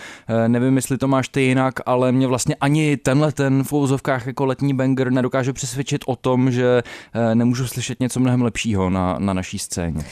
[0.48, 4.46] Nevím, jestli to máš ty jinak, ale mě vlastně ani tenhle ten v úvozovkách jako
[4.46, 6.84] letní banger nedokáže přesvědčit o tom, že
[7.34, 9.98] nemůžu slyšet něco mnohem lepšího na, na naší scéně.
[9.98, 10.04] Uh,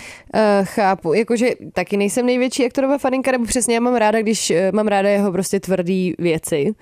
[0.63, 5.09] chápu, jakože taky nejsem největší aktorová faninka, nebo přesně já mám ráda, když mám ráda
[5.09, 6.75] jeho prostě tvrdý věci.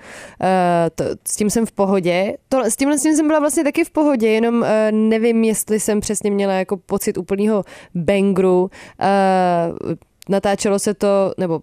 [0.96, 2.34] To, s tím jsem v pohodě.
[2.50, 5.80] To, s tímhle s tím jsem byla vlastně taky v pohodě, jenom uh, nevím, jestli
[5.80, 7.63] jsem přesně měla jako pocit úplného
[7.95, 8.62] bangru.
[8.63, 9.93] Uh,
[10.30, 11.62] natáčelo se to, nebo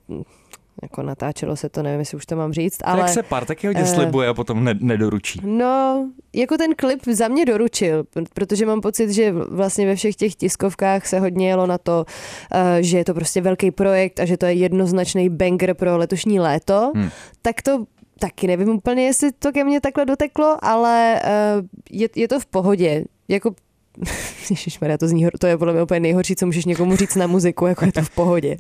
[0.83, 3.03] jako natáčelo se to, nevím, jestli už to mám říct, Ale, ale...
[3.03, 5.41] tak se pár taky hodně eh, slibuje a potom ne, nedoručí.
[5.45, 10.17] No, jako ten klip za mě doručil, pr- protože mám pocit, že vlastně ve všech
[10.17, 12.05] těch tiskovkách se hodně jelo na to,
[12.53, 16.41] eh, že je to prostě velký projekt a že to je jednoznačný banger pro letošní
[16.41, 17.09] léto, Hmm.
[17.43, 17.85] tak to
[18.19, 22.47] taky nevím úplně, jestli to ke mně takhle doteklo, ale eh, je, je to v
[22.47, 23.05] pohodě.
[23.29, 23.55] Jako
[24.51, 27.67] Ježišmarja, to zní, to je podle mě úplně nejhorší, co můžeš někomu říct na muziku,
[27.67, 28.57] jako je to v pohodě.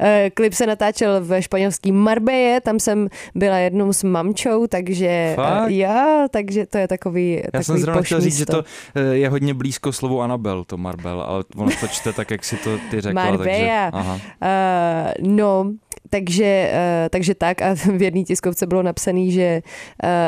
[0.00, 5.70] Eh, Klip se natáčel ve španělský Marbeje, tam jsem byla jednou s mamčou, takže Fakt?
[5.70, 8.64] eh, já, takže to je takový Já takový jsem zrovna chtěl říct, že to
[9.12, 12.78] je hodně blízko slovu Anabel, to Marbel, ale ono to čte tak, jak si to
[12.90, 13.24] ty řekla.
[13.24, 13.44] Marbella.
[13.44, 14.14] Takže, aha.
[14.14, 15.72] Uh, no,
[16.10, 19.62] takže, uh, takže tak a v jedné tiskovce bylo napsaný, že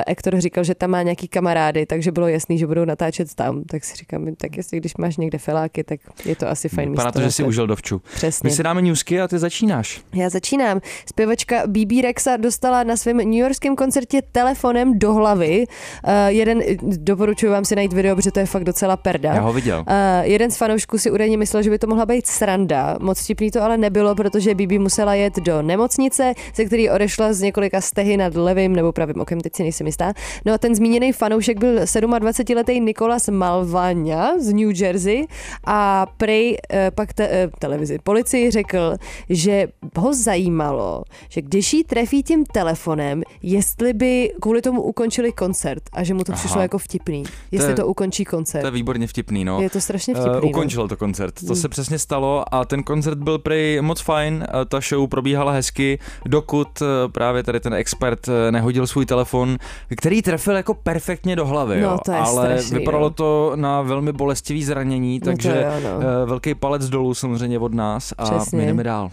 [0.07, 3.65] Ektor říkal, že tam má nějaký kamarády, takže bylo jasný, že budou natáčet tam.
[3.65, 7.09] Tak si říkám, tak jestli když máš někde feláky, tak je to asi fajn Vypadá
[7.09, 7.19] místo.
[7.19, 8.03] to, že si užil dovču.
[8.15, 8.49] Přesně.
[8.49, 10.01] My si dáme newsky a ty začínáš.
[10.15, 10.81] Já začínám.
[11.07, 15.65] Zpěvačka BB Rexa dostala na svém newyorském koncertě telefonem do hlavy.
[15.67, 19.35] Uh, jeden, doporučuji vám si najít video, protože to je fakt docela perda.
[19.35, 19.79] Já ho viděl.
[19.79, 22.97] Uh, jeden z fanoušků si údajně myslel, že by to mohla být sranda.
[23.01, 27.41] Moc vtipný to ale nebylo, protože Bibi musela jet do nemocnice, ze který odešla z
[27.41, 30.13] několika stehy nad levým nebo pravým okem, teď si nejsem jistá.
[30.45, 35.27] No a ten zmíněný fanoušek byl 27-letý Nikolas Malvania z New Jersey
[35.67, 38.97] a prej eh, pak te, eh, televizi policii řekl,
[39.29, 45.83] že ho zajímalo, že když jí trefí tím telefonem, jestli by kvůli tomu ukončili koncert
[45.93, 46.39] a že mu to Aha.
[46.39, 47.25] přišlo jako vtipný.
[47.53, 48.61] Jestli je- to, ukončí koncert.
[48.61, 49.61] To je výborně vtipný, no.
[49.63, 50.33] Je to strašně vtipný.
[50.43, 50.49] no.
[50.49, 51.35] ukončil to koncert.
[51.47, 54.45] To se přesně stalo a ten koncert byl prej moc fajn.
[54.49, 59.57] eh, Ta show probíhala hezky, dokud eh, právě tady ten expert eh, nehodil svůj telefon,
[59.97, 61.81] který trefil jako perfektně do hlavy.
[61.81, 61.99] No, jo.
[62.05, 63.11] to je Ale strašný, vypadalo no.
[63.11, 66.07] to na velmi bolestivý zranění, No takže jo, no.
[66.23, 68.59] eh, velký palec dolů samozřejmě od nás a Přesně.
[68.59, 69.11] my jdeme dál.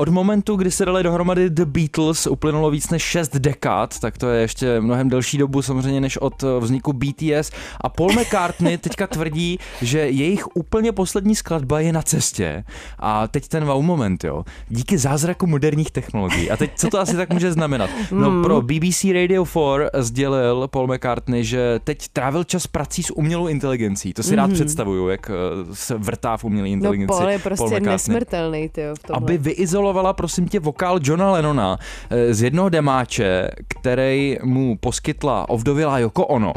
[0.00, 4.28] Od momentu, kdy se dali dohromady The Beatles, uplynulo víc než 6 dekád, tak to
[4.28, 7.50] je ještě mnohem delší dobu samozřejmě než od eh, vzniku BTS.
[7.80, 12.64] A Paul McCartney teďka tvrdí, že jejich úplně poslední skladba je na cestě.
[12.98, 14.44] A teď ten wow moment, jo.
[14.68, 16.50] Díky zázraku moderních technologií.
[16.50, 17.90] A teď, co to asi tak může znamenat?
[18.12, 19.60] No pro BBC Radio 4
[19.98, 24.12] sdělil Paul McCartney, že teď trávil čas prací s umělou inteligencí.
[24.14, 25.34] To si rád představuju, jak eh,
[25.74, 27.18] se vrtá v umělé No inteligenci.
[27.18, 29.16] Paul je Paul prostě McCartney nesmrtelný, ty v tomhle.
[29.16, 31.78] aby vyizoloval samplovala, prosím tě, vokál Johna Lennona
[32.10, 36.52] eh, z jednoho demáče, který mu poskytla ovdovělá Yoko Ono.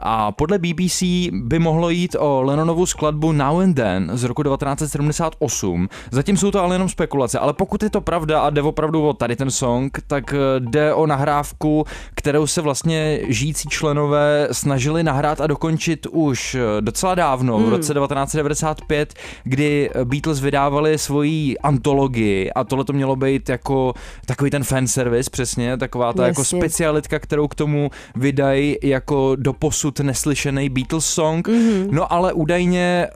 [0.00, 5.88] A podle BBC by mohlo jít o Lennonovu skladbu Now and Then z roku 1978.
[6.10, 9.12] Zatím jsou to ale jenom spekulace, ale pokud je to pravda a jde opravdu o
[9.12, 15.40] tady ten song, tak eh, jde o nahrávku, kterou se vlastně žijící členové snažili nahrát
[15.40, 22.64] a dokončit už eh, docela dávno, v roce 1995, kdy Beatles vydávali svoji antologii a
[22.64, 23.94] tohle to mělo být jako
[24.26, 26.58] takový ten fanservice, přesně, taková ta jako Jasně.
[26.58, 31.48] specialitka, kterou k tomu vydají jako doposud neslyšený Beatles song.
[31.48, 31.88] Mm-hmm.
[31.90, 33.08] No ale údajně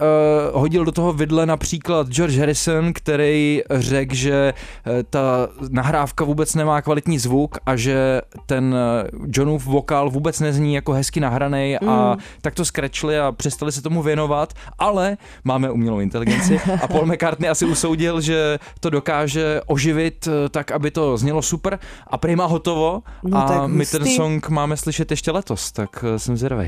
[0.54, 4.54] uh, hodil do toho vidle například George Harrison, který řekl, že
[4.86, 10.74] uh, ta nahrávka vůbec nemá kvalitní zvuk a že ten uh, Johnův vokál vůbec nezní
[10.74, 11.88] jako hezky nahraný mm.
[11.88, 17.06] a tak to skrečli a přestali se tomu věnovat, ale máme umělou inteligenci a Paul
[17.12, 22.36] McCartney asi usoudil, že to dokáže oživit uh, tak, aby to znělo super a prý
[22.36, 26.59] má hotovo No a my ten song máme slyšet ještě letos, tak jsem zvědavý.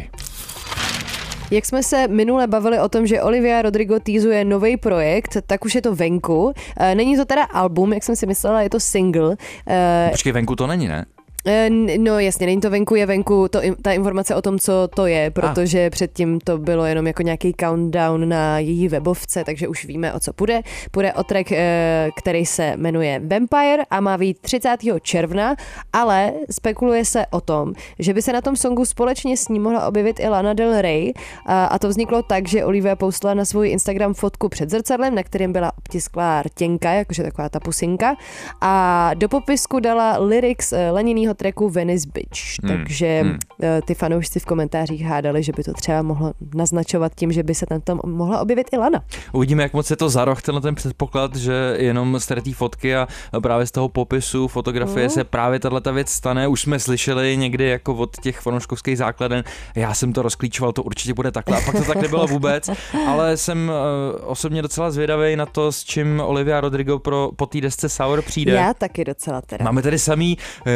[1.51, 5.75] Jak jsme se minule bavili o tom, že Olivia Rodrigo týzuje nový projekt, tak už
[5.75, 6.53] je to venku.
[6.77, 9.37] Eh, Není to teda album, jak jsem si myslela, je to single.
[9.69, 11.05] Eh, Počkej, venku to není, ne?
[11.47, 15.07] Eh, No jasně, není to venku, je venku to, ta informace o tom, co to
[15.07, 20.13] je, protože předtím to bylo jenom jako nějaký countdown na její webovce, takže už víme,
[20.13, 20.63] o co půjde.
[20.91, 25.01] Půjde o track, eh, který se jmenuje Vampire a má být 30.
[25.01, 25.57] června,
[25.93, 29.87] ale spekuluje se o tom, že by se na tom songu společně s ní mohla
[29.87, 31.13] objevit i Lana Del Rey
[31.47, 35.23] a, a to vzniklo tak, že Olivia postala na svůj Instagram fotku před zrcadlem, na
[35.23, 38.17] kterém byla obtisklá rtěnka, jakože taková ta pusinka
[38.61, 40.91] a do popisku dala lyrics eh,
[41.33, 43.39] Leninýho tracku Venice Beach, Hmm, takže hmm.
[43.63, 47.55] eh, ty fanoušci v komentářích hádali, že by to třeba mohlo naznačovat tím, že by
[47.55, 49.03] se tam, tam mohla objevit i Lana.
[49.33, 53.09] Uvidíme, jak moc je to za tenhle ten předpoklad, že jenom z té fotky a
[53.43, 55.11] právě z toho popisu fotografie No.
[55.11, 56.49] se právě tahle věc stane.
[56.49, 61.15] Už jsme slyšeli někdy jako od těch fanouškovských základen, já jsem to rozklíčoval, to určitě
[61.15, 61.57] bude takhle.
[61.57, 62.71] A pak to tak nebylo vůbec,
[63.09, 67.61] ale jsem uh, osobně docela zvědavý na to, s čím Olivia Rodrigo pro, po té
[67.61, 68.53] desce Sour přijde.
[68.53, 69.65] Já taky docela teda.
[69.65, 70.73] Máme tady samý uh,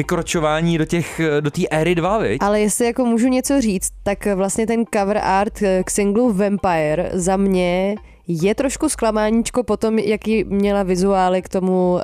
[0.00, 2.38] vykročování do těch, do té éry 2, viď?
[2.40, 7.36] Ale jestli jako můžu něco říct, tak vlastně ten cover art k singlu Vampire za
[7.36, 7.94] mě
[8.30, 12.00] je trošku zklamáníčko po tom, jaký měla vizuály k tomu uh,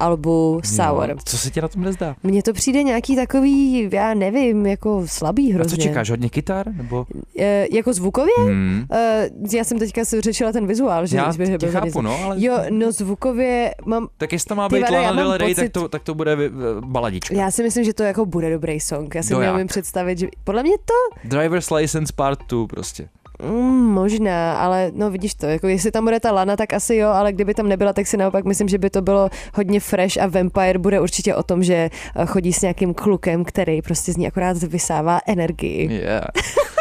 [0.00, 1.10] albu Sour.
[1.10, 2.16] Jo, co se ti na tom nezdá?
[2.22, 5.76] Mně to přijde nějaký takový, já nevím, jako slabý A hrozně.
[5.76, 6.66] co čekáš, hodně kytar?
[6.76, 7.06] Nebo...
[7.38, 8.34] E, jako zvukově?
[8.38, 8.86] Hmm.
[8.92, 12.58] E, já jsem teďka si řešila ten vizuál, že, Já tě chápu, no, ale- Jo,
[12.70, 14.08] no zvukově mám...
[14.18, 16.36] Tak jestli to má být Lana Del Rey, tak to, tak to bude
[16.80, 17.34] baladička.
[17.34, 19.14] Já si myslím, že to jako bude dobrý song.
[19.14, 20.28] Já si neumím představit, že...
[20.44, 23.08] Podle mě to Driver's License Part 2 prostě.
[23.42, 27.08] Mm, možná, ale no vidíš to, jako jestli tam bude ta Lana, tak asi jo,
[27.08, 30.26] ale kdyby tam nebyla, tak si naopak myslím, že by to bylo hodně fresh a
[30.26, 34.26] Vampire bude určitě o tom, že eh, chodí s nějakým klukem, který prostě z ní
[34.26, 35.92] akorát vysává energii.
[35.92, 36.24] Yeah.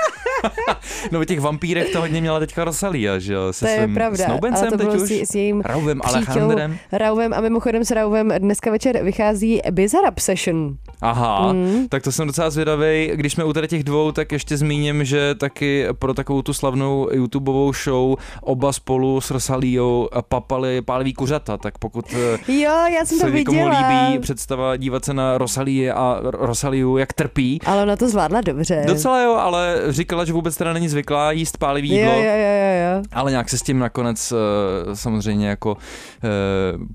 [1.11, 3.53] no o těch vampírech to hodně měla teďka Rosalia, že jo?
[3.53, 5.09] Se To je svým pravda, ale snoubencem to teď bylo už?
[5.09, 6.77] s, s jejím Rauvem Alejandrem.
[6.91, 10.75] Rauvem a mimochodem s Rauvem dneska večer vychází Bizarrap Session.
[11.01, 11.87] Aha, Mm.
[11.89, 13.11] tak to jsem docela zvědavý.
[13.15, 17.09] Když jsme u tady těch dvou, tak ještě zmíním, že taky pro takovou tu slavnou
[17.11, 23.19] YouTubeovou show oba spolu s Rosaliou papali pálivý kuřata, tak pokud eh, Jo, já jsem
[23.19, 24.07] to se někomu viděla.
[24.07, 28.83] líbí představa dívat se na Rosalie a Rosaliu, jak trpí, Ale ona to zvládla dobře.
[28.87, 32.11] Docela jo, ale říkala, že vůbec teda není zvyklá jíst pálivý jídlo.
[32.11, 33.03] jo, jo, jo, jo.
[33.11, 36.27] Ale nějak se s tím nakonec eh, samozřejmě jako eh,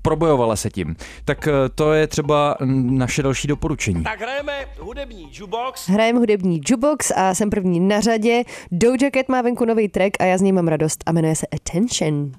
[0.01, 0.95] probojovala se tím.
[1.25, 4.03] Tak eh, to je třeba naše další doporučení.
[4.03, 5.89] Tak hrajeme hudební jukebox.
[5.89, 8.43] Hrajeme hudební jukebox a jsem první na řadě.
[8.71, 11.47] Doja Cat má venku nový track a já z něj mám radost a jmenuje se
[11.47, 12.31] Attention.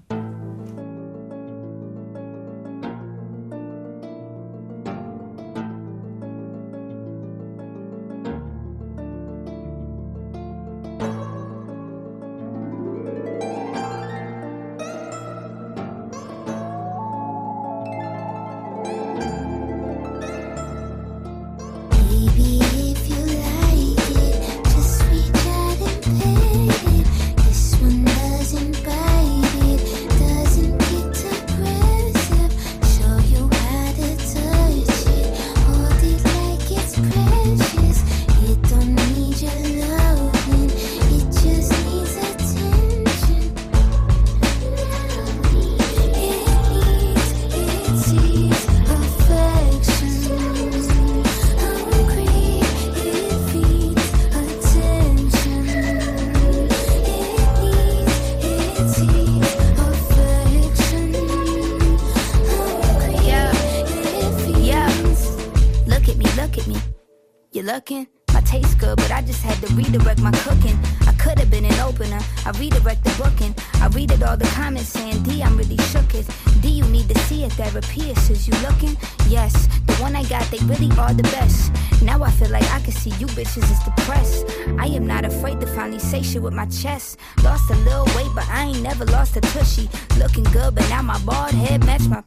[73.16, 73.54] The.
[73.80, 76.26] I read it all the comments saying, D, I'm really shook it.
[76.60, 78.30] D, you need to see a therapist.
[78.30, 78.96] Is you looking?
[79.28, 81.72] Yes, the one I got, they really are the best.
[82.02, 84.46] Now I feel like I can see you bitches is depressed.
[84.78, 87.18] I am not afraid to finally say shit with my chest.
[87.42, 89.88] Lost a little weight, but I ain't never lost a tushy.
[90.18, 92.22] Looking good, but now my bald head match my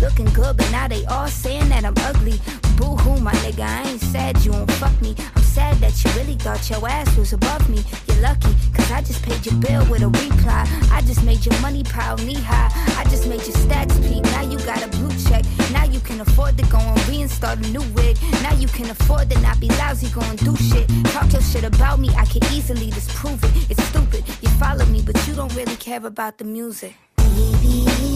[0.00, 2.38] Looking good, but now they all saying that I'm ugly.
[2.76, 5.14] Boo hoo, my nigga, I ain't sad you won't fuck me.
[5.58, 7.82] I'm that you really thought your ass was above me.
[8.06, 10.66] You're lucky, cause I just paid your bill with a reply.
[10.92, 12.70] I just made your money pile knee high.
[12.98, 14.22] I just made your stats peak.
[14.24, 15.44] Now you got a blue check.
[15.72, 18.16] Now you can afford to go and reinstall a new wig.
[18.42, 20.88] Now you can afford to not be lousy, go and do shit.
[21.06, 23.70] Talk your shit about me, I can easily disprove it.
[23.70, 26.94] It's stupid, you follow me, but you don't really care about the music.
[27.16, 28.15] Baby,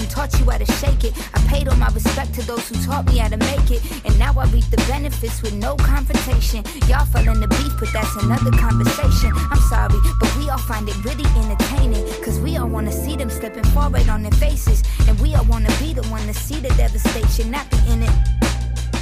[0.00, 1.12] and taught you how to shake it.
[1.34, 3.82] I paid all my respect to those who taught me how to make it.
[4.04, 6.64] And now I reap the benefits with no confrontation.
[6.88, 9.32] Y'all fell in the beef, but that's another conversation.
[9.34, 12.04] I'm sorry, but we all find it really entertaining.
[12.22, 14.82] Cause we all wanna see them slipping forward on their faces.
[15.08, 18.10] And we all wanna be the one to see the devastation, not be in it.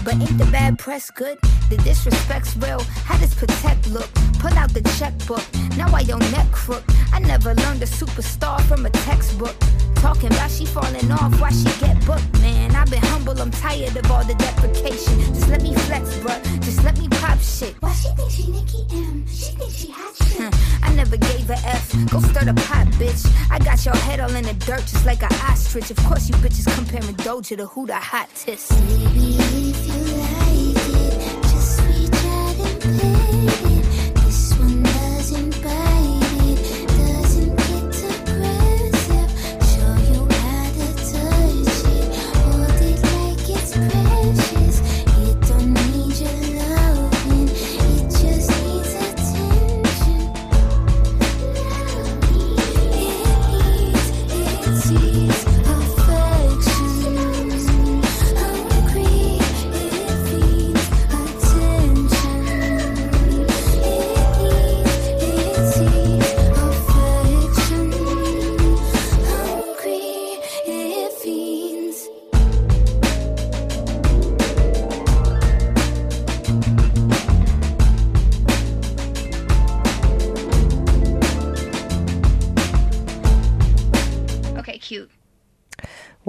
[0.04, 1.38] But ain't the bad press good?
[1.68, 2.80] The disrespect's real.
[3.04, 4.10] How does protect look?
[4.38, 5.44] Pull out the checkbook.
[5.76, 6.84] Now I your neck crook.
[7.12, 9.56] I never learned a superstar from a textbook.
[10.00, 12.74] Talking about she falling off, why she get booked, man.
[12.74, 15.18] I've been humble, I'm tired of all the deprecation.
[15.34, 16.42] Just let me flex, bruh.
[16.62, 17.74] Just let me pop shit.
[17.80, 19.26] Why she think she Nicki M?
[19.28, 20.54] She think she hot shit.
[20.82, 21.92] I never gave a F.
[22.10, 23.26] Go stir the pot, bitch.
[23.50, 25.90] I got your head all in the dirt just like an ostrich.
[25.90, 28.70] Of course, you bitches comparing Doja to who the hottest.
[28.70, 30.49] Baby, if you like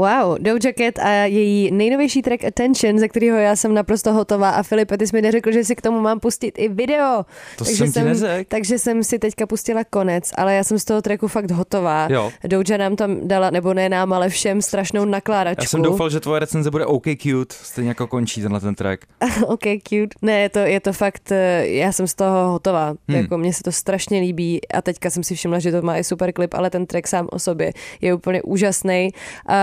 [0.02, 4.64] Wow, Doja Cat a její nejnovější track Attention, ze kterého já jsem naprosto hotová a
[4.64, 7.26] Filip, ty jsi mi neřekl, že si k tomu mám pustit i video.
[7.58, 8.46] To jsem ti neřekl.
[8.48, 12.08] takže jsem si teďka pustila konec, ale já jsem z toho tracku fakt hotová.
[12.12, 12.32] Jo.
[12.48, 15.64] Doja nám tam dala, nebo ne nám, ale všem strašnou nakládačku.
[15.64, 19.06] Já jsem doufal, že tvoje recenze bude OK cute, stejně jako končí tenhle ten track.
[19.46, 20.16] ok, cute.
[20.22, 22.94] Ne, je to, je to fakt, eh, já jsem z toho hotová.
[23.08, 23.18] Hmm.
[23.18, 26.04] Jako mně se to strašně líbí a teďka jsem si všimla, že to má i
[26.04, 29.10] super klip, ale ten track sám o sobě je úplně úžasný.
[29.50, 29.56] Uh,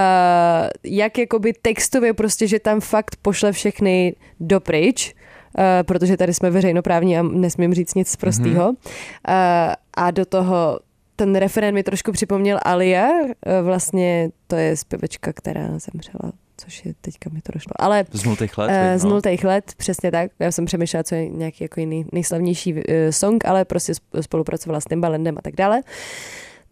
[0.84, 7.18] jak jakoby textově prostě, že tam fakt pošle všechny dopryč, uh, protože tady jsme veřejnoprávní
[7.18, 8.64] a nesmím říct nic prostýho.
[8.64, 8.68] Mhm.
[8.68, 10.80] Uh, a do toho
[11.16, 16.94] ten referent mi trošku připomněl Alia, uh, vlastně to je zpěvačka, která zemřela což je
[17.00, 17.72] teďka mi to došlo.
[17.76, 19.10] Ale Z nultých let, eh, viď, z no.
[19.10, 20.30] nultých let, přesně tak.
[20.38, 24.80] Já jsem přemýšlela, co je nějaký jako jiný nejslavnější eh, song, ale prostě sp- spolupracovala
[24.80, 25.82] s Timbalandem a tak dále.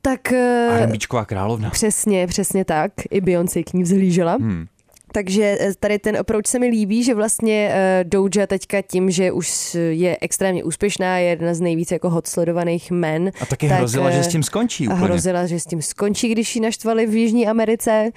[0.07, 1.71] Tak eh, R&Bčková královna.
[1.71, 2.93] přesně, přesně tak.
[3.11, 4.33] I Beyoncé k ní vzhlížela.
[4.33, 4.67] Hmm.
[5.13, 9.33] Takže eh, tady ten approach se mi líbí, že vlastně eh, Doja teďka tím, že
[9.33, 13.31] už je extrémně úspěšná, je jedna z nejvíce jako hot sledovaných men.
[13.41, 15.05] A taky hrozila, že s tím skončí a úplně.
[15.07, 18.11] Hrozila, že s tím skončí, když ji naštvali v Jižní Americe.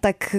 [0.00, 0.36] Tak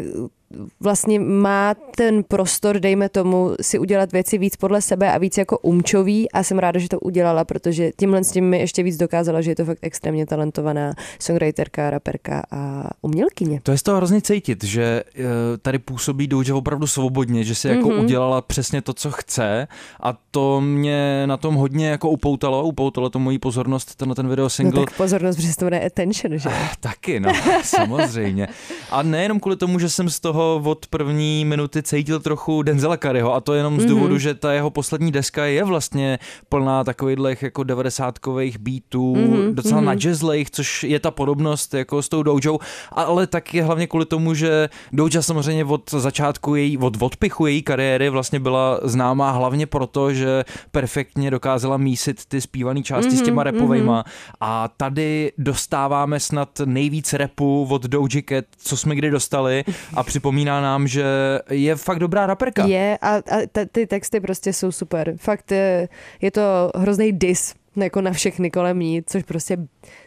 [0.79, 5.57] vlastně má ten prostor, dejme tomu, si udělat věci víc podle sebe a víc jako
[5.57, 9.41] umčový a jsem ráda, že to udělala, protože tímhle s tím mi ještě víc dokázala,
[9.41, 13.59] že je to fakt extrémně talentovaná songwriterka, raperka a umělkyně.
[13.63, 15.23] To je z toho hrozně cítit, že eh,
[15.61, 17.99] tady působí Doja opravdu svobodně, že si jako Mhm.
[17.99, 19.67] udělala přesně to, co chce
[19.99, 24.45] a to mě na tom hodně jako upoutalo, upoutalo to moji pozornost, tenhle ten video
[24.45, 24.85] No single.
[24.85, 26.49] tak pozornost, protože se to jmenuje Attention, že?
[26.79, 27.31] Taky, no,
[27.63, 28.47] samozřejmě.
[28.91, 33.33] A nejenom kvůli tomu, že jsem z toho od první minuty cítil trochu Denzela Curryho
[33.33, 33.89] a to jenom z Mhm.
[33.93, 36.19] důvodu, že ta jeho poslední deska je vlastně
[36.49, 39.85] plná takových jako devadesátkových beatů, Mhm, docela mhm.
[39.85, 42.59] na jazzlejch, což je ta podobnost jako s tou Dojou,
[42.91, 48.09] ale taky hlavně kvůli tomu, že Doja samozřejmě od začátku její, od odpichu její kariéry
[48.09, 53.43] vlastně byla známá hlavně proto, že perfektně dokázala mísit ty zpívané části s Mhm, těma
[53.43, 54.03] repovejma mhm.
[54.41, 59.63] a tady dostáváme snad nejvíc repu od Doja Cat, co jsme kdy dostali
[59.95, 61.03] a připomíná nám, že
[61.49, 62.65] je fakt dobrá raperka.
[62.65, 63.21] Je a, a
[63.51, 65.13] t- ty texty prostě jsou super.
[65.17, 65.89] Fakt je,
[66.21, 69.57] je to hrozný dis jako na všechny kolem ní, což prostě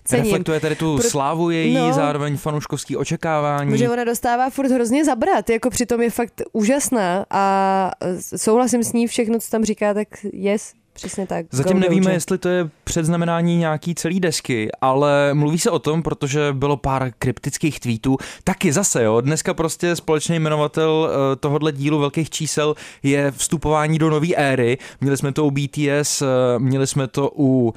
[0.05, 0.25] cením.
[0.25, 1.93] Reflektuje tady tu Pro- slávu její, No.
[1.93, 3.79] zároveň fanouškovský očekávání.
[3.79, 7.91] Že ona dostává furt hrozně zabrat, jako přitom je fakt úžasná a
[8.37, 11.47] souhlasím s ní všechno, co tam říká, tak yes, přesně tak.
[11.51, 12.15] Zatím nevíme, Doja.
[12.15, 17.11] jestli to je předznamenání nějaký celý desky, ale mluví se o tom, protože bylo pár
[17.19, 18.17] kryptických tweetů.
[18.45, 24.11] Taky zase, jo, dneska prostě společný jmenovatel eh, tohohle dílu velkých čísel je vstupování do
[24.11, 24.79] nové éry.
[25.01, 26.27] Měli jsme to u BTS, eh,
[26.59, 27.73] měli jsme to u uh,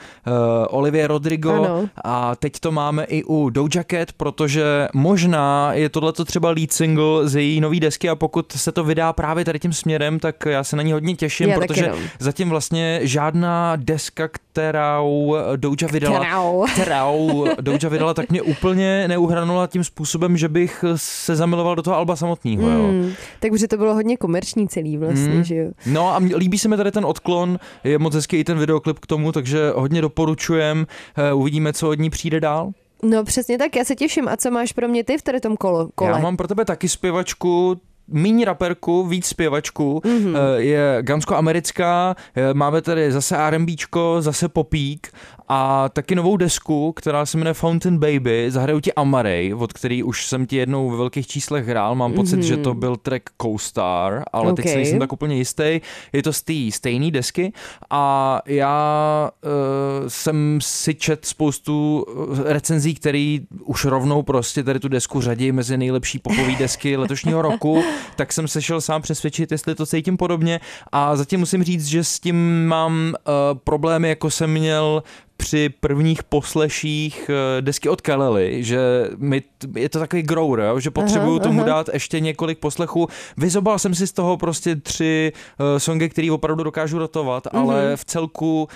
[0.69, 1.89] Olivia Rodrigo Ano.
[2.03, 7.27] a teď to máme i u Doja Cat, protože možná je tohleto třeba lead single
[7.29, 10.63] z její nové desky a pokud se to vydá právě tady tím směrem, tak já
[10.63, 11.95] se na ní hodně těším, Já protože no.
[12.19, 16.65] zatím vlastně žádná deska, kterou Doja vydala, Kterou.
[16.73, 21.95] kterou Doja vydala, tak mě úplně neuhranula tím způsobem, že bych se zamiloval do toho
[21.95, 22.69] alba samotného.
[22.69, 22.83] Jo.
[22.83, 25.43] Hmm, tak protože to bylo hodně komerční celý vlastně, Hmm.
[25.43, 25.71] že jo.
[25.85, 28.99] No a mě- líbí se mi tady ten odklon, je moc hezký i ten videoklip
[28.99, 30.87] k tomu, takže hodně doporučujem,
[31.17, 32.71] Eh, uvidíme, co od ní přijde dál.
[33.03, 34.27] No přesně tak, já se těším.
[34.27, 36.09] A co máš pro mě ty v tady tom kolo, kole?
[36.11, 37.81] Já mám pro tebe taky zpěvačku,
[38.11, 40.13] míň raperku, víc zpěvačku, Mhm.
[40.15, 40.55] mm-hmm.
[40.57, 45.07] je gansko-americká, eh, máme tady zase R&Bčko, zase popík
[45.53, 50.27] a taky novou desku, která se jmenuje Fountain Baby, zahrajou ti Amarej, od který už
[50.27, 52.43] jsem ti jednou ve velkých číslech hrál, mám pocit, Mhm.
[52.43, 54.55] že to byl track Co-Star, ale okay.
[54.63, 55.81] teď si nejsem tak úplně jistý,
[56.13, 57.53] je to z té stejné desky.
[57.89, 62.05] A já uh, jsem si čet spoustu
[62.45, 67.41] eh, recenzí, který už rovnou prostě tady tu desku řadí mezi nejlepší popové desky letošního
[67.41, 67.83] roku,
[68.15, 70.59] tak jsem se šel sám přesvědčit, jestli to cítím podobně.
[70.91, 75.03] A zatím musím říct, že s tím mám uh, problémy, jako jsem měl
[75.41, 78.79] při prvních posleších eh, desky od Kelly, že
[79.17, 79.43] mi,
[79.75, 80.79] je to takový grower, jo?
[80.79, 81.67] že potřebuju Aha, tomu aha.
[81.69, 83.07] dát ještě několik poslechů.
[83.37, 87.63] Vyzobal jsem si z toho prostě tři uh, songy, který opravdu dokážu rotovat, Mhm.
[87.63, 88.69] ale v celku uh,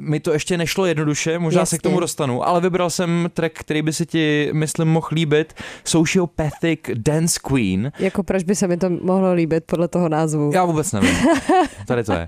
[0.00, 1.82] mi to ještě nešlo jednoduše, možná se k Jasně.
[1.90, 5.54] tomu dostanu, ale vybral jsem track, který by se ti, myslím, mohl líbit,
[5.84, 7.92] Sociopathic Dance Queen.
[7.98, 10.50] Jako proč by se mi to mohlo líbit podle toho názvu?
[10.54, 11.14] Já vůbec nevím.
[11.86, 12.26] Tady to je.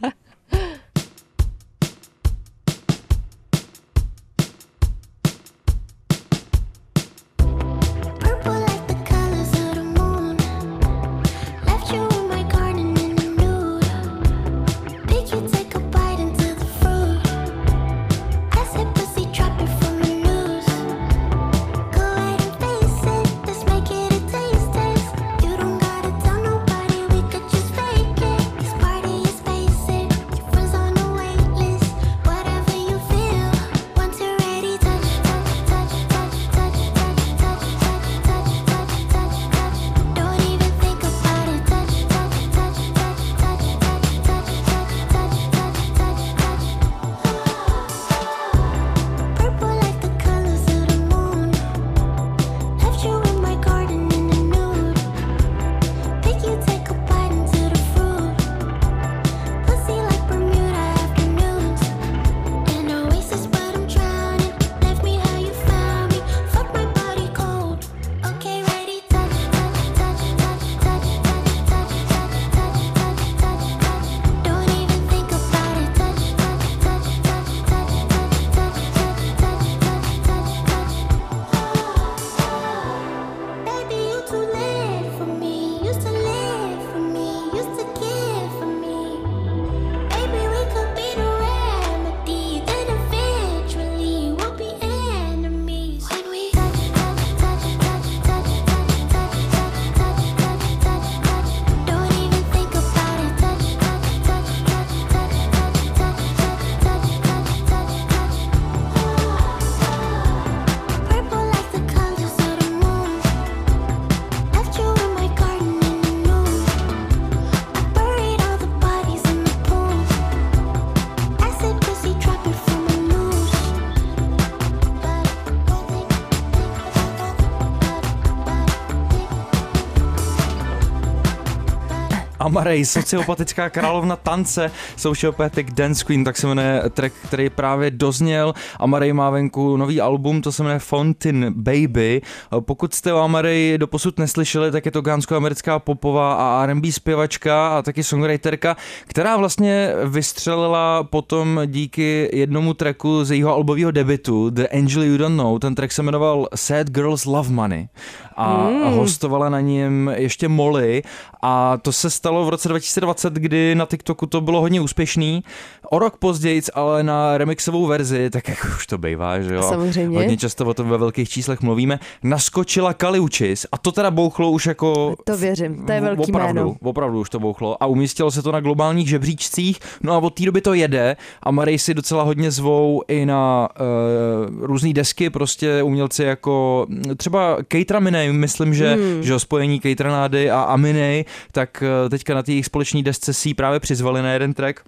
[132.54, 138.54] Amaray, sociopatická královna tance, Sociopathic Dance Queen, tak se jmenuje track, který právě dozněl.
[138.78, 142.22] Amaray má venku nový album, to se jmenuje Fountain Baby.
[142.60, 147.82] Pokud jste o Amaray doposud neslyšeli, tak je to gánsko-americká popová a R&B zpěvačka a
[147.82, 148.76] taky songwriterka,
[149.06, 155.36] která vlastně vystřelila potom díky jednomu tracku z jejího albového debitu The Angel You Don't
[155.36, 155.58] Know.
[155.58, 157.88] Ten track se jmenoval Sad Girls Love Money
[158.36, 158.94] a Mm.
[158.94, 161.02] hostovala na něm ještě Molly
[161.42, 165.44] a to se stalo v roce 2020, kdy na TikToku to bylo hodně úspěšný.
[165.90, 169.62] O rok později, ale na remixovou verzi, tak jak už to bývá, že jo?
[169.62, 170.18] Samozřejmě.
[170.18, 171.98] Hodně často o tom ve velkých číslech mluvíme.
[172.22, 176.76] Naskočila Kaliučis a to teda bouchlo už jako To věřím, to je velký opravdu, jméno.
[176.82, 180.44] Opravdu už to bouchlo a umístilo se to na globálních žebříčcích, no a od té
[180.44, 185.82] doby to jede a Marej si docela hodně zvou i na uh, různé desky, prostě
[185.82, 188.00] umělci jako třeba Keitra
[188.32, 189.22] Minej, myslím, že, Hmm.
[189.22, 193.80] že spojení Keitranády a Aminej, tak uh, teďka na té jejich společné desce si právě
[193.80, 194.80] přizvali na jeden track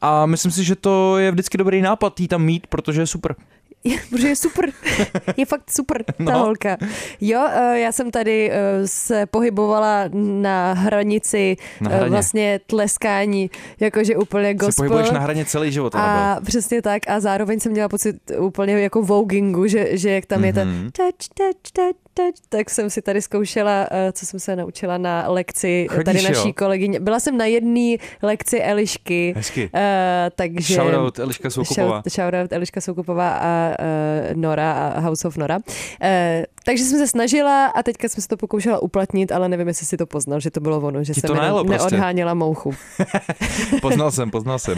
[0.00, 3.34] a myslím si, že to je vždycky dobrý nápad jí tam mít, protože je super.
[3.84, 4.70] Je, protože je super.
[5.36, 6.38] Je fakt super, ta No.
[6.38, 6.76] holka.
[7.20, 12.10] Jo, eh, já jsem tady eh, se pohybovala na hranici Na eh, hraně.
[12.10, 14.72] vlastně tleskání, jakože úplně Se gospel.
[14.88, 19.02] pohybuješ na hraně celý život, a přesně tak a zároveň jsem měla pocit úplně jako
[19.02, 20.90] vogingu, že, že jak tam je ten Mhm.
[20.90, 25.24] touch, touch, touch, touch, tak jsem si tady zkoušela, eh, co jsem se naučila na
[25.28, 26.52] lekci Chodíš, tady naší jo?
[26.56, 27.00] kolegyně.
[27.00, 29.70] Byla jsem na jedné lekci Elišky, Hezky.
[29.74, 30.74] eh, takže...
[30.74, 32.00] Shoutout Eliška Soukupová.
[32.00, 35.56] Shout- Shoutout Eliška Soukupová a uh, Nora a House of Nora.
[35.56, 35.62] Uh,
[36.64, 39.96] takže jsem se snažila a teďka jsem se to pokoušela uplatnit, ale nevím, jestli si
[39.96, 41.90] to poznal, že to bylo ono, že Ti jsem to najelo prostě.
[41.90, 42.74] neodháněla mouchu.
[43.80, 44.74] Poznal jsem, poznal jsem.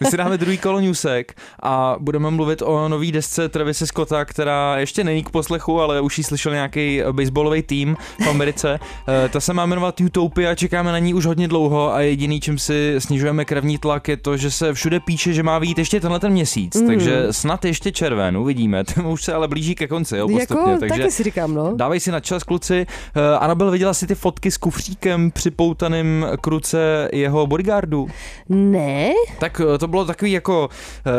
[0.00, 4.78] My si dáme druhý kolo newsek a budeme mluvit o nový desce Travise Scotta, která
[4.78, 8.80] ještě není k poslechu, ale už ji slyšel nějaký baseballový tým v Americe.
[9.08, 12.58] Eh, Ta se má jmenovat Utopia, čekáme na ní už hodně dlouho a jediný, čím
[12.58, 16.20] si snižujeme krevní tlak, je to, že se všude píše, že má být ještě tenhle
[16.20, 16.86] ten měsíc, Mm.
[16.86, 18.84] takže snad ještě červen, uvidíme.
[18.94, 20.70] Ten už se ale blíží ke konci, jo, postupně.
[20.70, 21.72] jako, takže taky si říkám, no.
[21.76, 22.86] Dávej si na čas, kluci.
[23.16, 28.08] Uh, Anabel, viděla si ty fotky s kufříkem připoutaným k ruce jeho bodyguardu?
[28.48, 29.10] Ne?
[29.38, 30.68] Tak eh, to bylo takový jako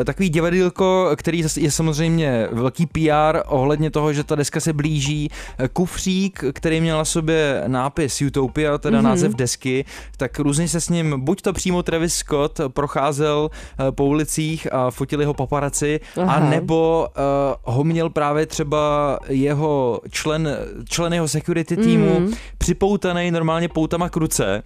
[0.02, 5.30] eh, takový divadýlko, který je samozřejmě velký PR ohledně toho, že ta deska se blíží.
[5.57, 9.05] Eh, Kufřík, který měl na sobě nápis Utopia, teda Mhm.
[9.05, 9.09] mm-hmm.
[9.09, 9.85] název desky,
[10.17, 13.49] tak různě se s ním, buď to přímo Travis Scott procházel
[13.87, 16.33] eh, po ulicích a fotili ho paparaci, Aha.
[16.33, 17.07] a nebo
[17.65, 20.57] uh, ho měl právě třeba jeho člen,
[20.89, 22.25] člen jeho security týmu Mm.
[22.25, 22.33] mm.
[22.57, 24.63] připoutaný normálně poutama k ruce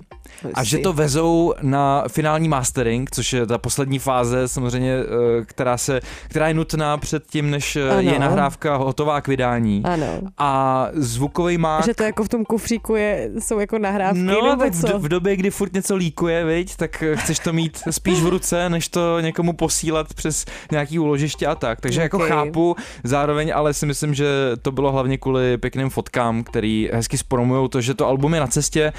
[0.53, 4.97] a že to vezou na finální mastering, což je ta poslední fáze samozřejmě,
[5.45, 5.99] která, se,
[6.29, 7.99] která je nutná před tím, než Ano.
[8.01, 9.81] je nahrávka hotová k vydání.
[9.85, 10.07] Ano.
[10.37, 11.85] A zvukový mák...
[11.85, 14.87] Že to jako v tom kufříku je, jsou jako nahrávky, No, nebo tak v, co?
[14.87, 18.27] do, v době, kdy furt něco líkuje, viď, tak eh, chceš to mít spíš v
[18.27, 21.81] ruce, než to někomu posílat přes nějaký úložiště a tak.
[21.81, 22.27] Takže jako Ok.
[22.27, 24.25] chápu, zároveň ale si myslím, že
[24.61, 28.47] to bylo hlavně kvůli pěkným fotkám, který hezky zpromujou to, že to album je na
[28.47, 28.93] cestě.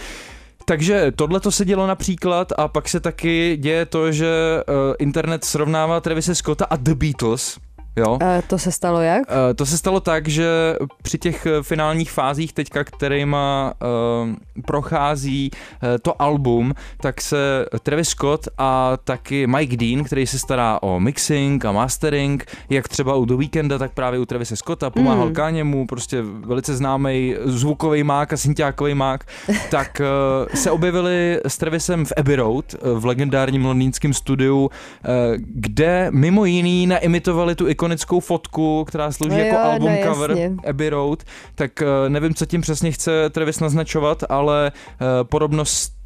[0.65, 4.27] Takže tohle to se dělo například a pak se taky děje to, že
[4.69, 7.59] uh, internet srovnává Travise Scotta a The Beatles.
[7.97, 8.13] Jo?
[8.13, 9.23] Uh, to se stalo jak?
[9.29, 15.51] Eh, To se stalo tak, že při těch eh, finálních fázích teďka, kterýma uh, prochází
[15.51, 21.01] uh, to album, tak se Travis Scott a taky Mike Dean, který se stará o
[21.01, 25.35] mixing a mastering, jak třeba u The Weekenda, tak právě u Travise Scotta, pomáhal Mm.
[25.35, 29.25] Káněmu, prostě velice známý zvukový mák a synťákový mák,
[29.71, 34.71] tak uh, se objevili s Travisem v Abbey Road, eh, v legendárním londýnském studiu,
[35.05, 40.13] eh, kde mimo jiný naimitovali tu ikonickou fotku, která slouží No jako jo, album no
[40.13, 40.57] cover jasně.
[40.69, 41.23] Abbey Road,
[41.55, 45.25] tak eh, nevím, co tím přesně chce Travis naznačovat, ale eh,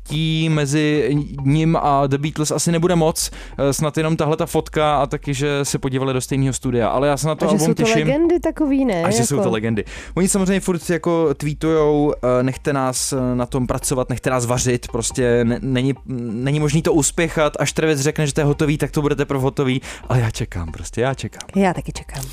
[0.09, 4.97] podobnost mezi ním a The Beatles asi nebude moc, eh, snad jenom tahle ta fotka
[4.97, 7.67] a taky, že se podívali do stejného studia, ale já se na to A album
[7.67, 8.07] jsou to těším.
[8.07, 9.05] legendy takový, ne?
[9.05, 9.27] A že jako...
[9.27, 9.85] jsou to legendy.
[10.15, 14.89] Oni samozřejmě furt jako tweetujou, eh, nechte nás eh, na tom pracovat, nechte nás vařit,
[14.89, 15.95] prostě ne, není,
[16.33, 19.43] není možný to uspěchat, až Travis řekne, že to je hotový, tak to bude teprve
[19.43, 21.49] hotový, ale já čekám prostě, já čekám.
[21.57, 22.25] Já taky čekám.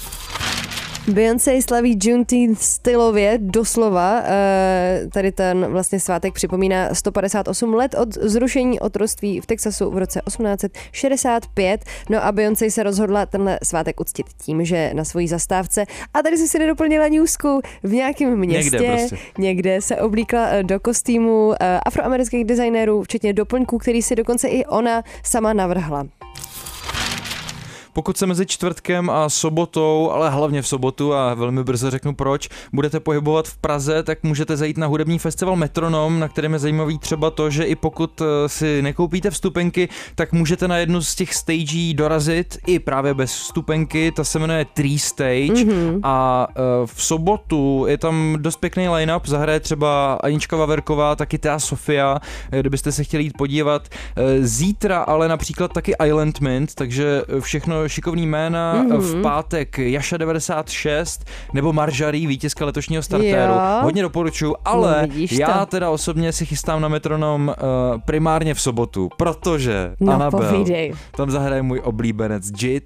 [1.11, 4.21] Beyoncé slaví Juneteenth stylově, doslova.
[4.25, 10.21] Eh, Tady ten vlastně svátek připomíná 158 let od zrušení otroctví v Texasu v roce
[10.27, 11.83] 1865.
[12.09, 16.37] No a Beyoncé se rozhodla tenhle svátek uctit tím, že na svojí zastávce, a tady
[16.37, 19.17] si si nedoplnila newsku, v nějakém městě, Někde prostě.
[19.37, 24.65] někde se oblíkla eh, do kostýmu eh, afroamerických designérů, včetně doplňků, který si dokonce i
[24.65, 26.07] ona sama navrhla.
[27.97, 32.49] Pokud se mezi čtvrtkem a sobotou, ale hlavně v sobotu a velmi brzo řeknu proč,
[32.73, 36.97] budete pohybovat v Praze, tak můžete zajít na hudební festival Metronom, na kterém je zajímavý
[36.97, 41.33] třeba to, že i pokud eh, si nekoupíte vstupenky, tak můžete na jednu z těch
[41.33, 45.99] stagí dorazit i právě bez vstupenky, ta se jmenuje Tree Stage mm-hmm.
[46.03, 51.59] a eh, v sobotu je tam dost pěkný line-up, zahraje třeba Anička Vaverková, taky Tea
[51.59, 52.19] Sofia,
[52.51, 53.87] eh, kdybyste se chtěli jít podívat.
[54.39, 58.73] Zítra ale například taky Island Mint, takže všechno šikovný jména.
[58.73, 58.97] Mhm.
[58.97, 63.53] V pátek Jaša 96 nebo Maržarí, vítězka letošního startéru.
[63.53, 63.59] Jo.
[63.81, 65.65] Hodně doporučuju, ale No, já to.
[65.65, 70.93] teda osobně si chystám na metronom uh, primárně v sobotu, protože No, Anabel, povídej.
[71.17, 72.83] tam zahraje můj oblíbenec Jit.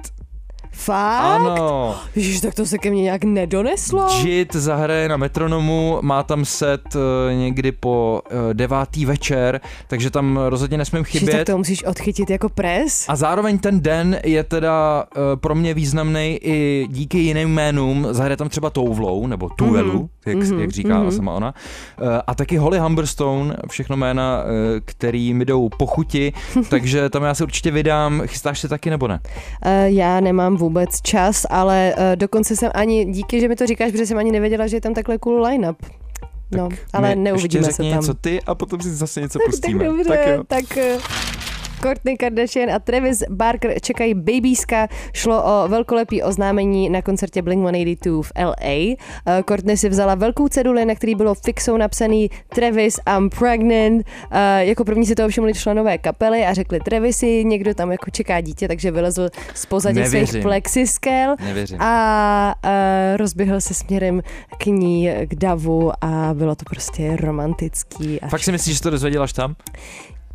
[0.74, 1.24] Fakt?
[1.42, 1.96] Ano.
[2.16, 4.08] Ježiš, tak to se ke mně nějak nedoneslo.
[4.26, 10.38] Jit zahraje na metronomu, má tam set eh, někdy po eh, devátý večer, takže tam
[10.38, 11.46] rozhodně nesmím Ježiš, tak chybět.
[11.46, 13.06] to musíš odchytit jako pres.
[13.10, 18.08] A zároveň ten den je teda uh, pro mě významný i díky jiným jménům.
[18.12, 20.08] Zahraje tam třeba Touvlou, nebo Tuelu, Mhm.
[20.26, 20.60] Jak, Mhm.
[20.60, 21.12] jak říká Mhm.
[21.12, 21.54] sama ona.
[22.02, 24.50] Uh, a taky Holly Humberstone, všechno jména, uh,
[24.86, 26.34] který mi jdou po chuti,
[26.70, 28.22] takže tam já se určitě vydám.
[28.26, 29.20] Chystáš se taky nebo ne?
[29.66, 34.06] Uh, já nemám vůbec čas, ale dokonce jsem ani, díky, že mi to říkáš, protože
[34.06, 35.78] jsem ani nevěděla, že je tam takhle cool line-up.
[36.58, 38.00] No, ale neuvidíme ještě se řekni tam.
[38.00, 39.80] něco ty a potom si zase něco tak, pustíme.
[39.86, 40.44] tak dobře, Tak jo.
[40.48, 40.98] tak eh,
[41.82, 44.88] Kourtney Kardashian a Travis Barker čekají babíska.
[45.14, 48.96] Šlo o velkolepý oznámení na koncertě Blink-182 v LA.
[49.26, 54.06] Eh, Kourtney si vzala velkou ceduli, na který bylo fixou napsaný Travis, I'm pregnant.
[54.32, 58.42] Eh, Jako první si toho všimli členové kapely a řekli Travisi, někdo tam jako čeká
[58.42, 61.82] dítě, takže vylezl z pozadí svých plexiskel Nevěřím.
[61.82, 62.72] a uh,
[63.18, 64.22] rozběhl se směrem
[64.58, 68.22] k ní, k davu a bylo to prostě romantický.
[68.22, 69.56] A Fakt si myslíš, že to dozvěděla až tam?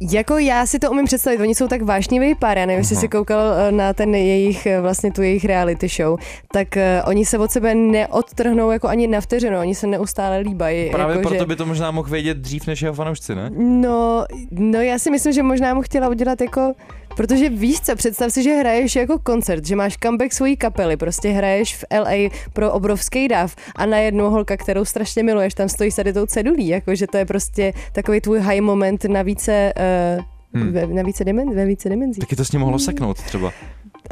[0.00, 3.00] Jako já si to umím představit, oni jsou tak vášnivý pár, já nevím, jestli Aha.
[3.00, 6.18] jsi koukal eh, na ten jejich, eh, vlastně tu jejich reality show,
[6.52, 10.90] tak eh, oni se od sebe neodtrhnou jako ani na vteřinu, oni se neustále líbají.
[10.90, 11.46] Právě jako, proto že...
[11.46, 13.50] by to možná mohl vědět dřív než jeho fanoušci, ne?
[13.56, 16.74] No, no já si myslím, že možná mu chtěla udělat jako,
[17.16, 21.28] protože víš co, představ si, že hraješ jako koncert, že máš comeback svojí kapely, prostě
[21.28, 25.96] hraješ v LA pro obrovský dav a najednou holka, kterou strašně miluješ, tam stojí s
[25.96, 29.72] tady tou cedulí, jako že to je prostě takový tvůj high moment na více,
[30.18, 30.72] uh, Hmm.
[30.72, 32.20] ve, na více dimen, ve více dimenzích.
[32.20, 33.52] Taky to s ním mohlo seknout třeba.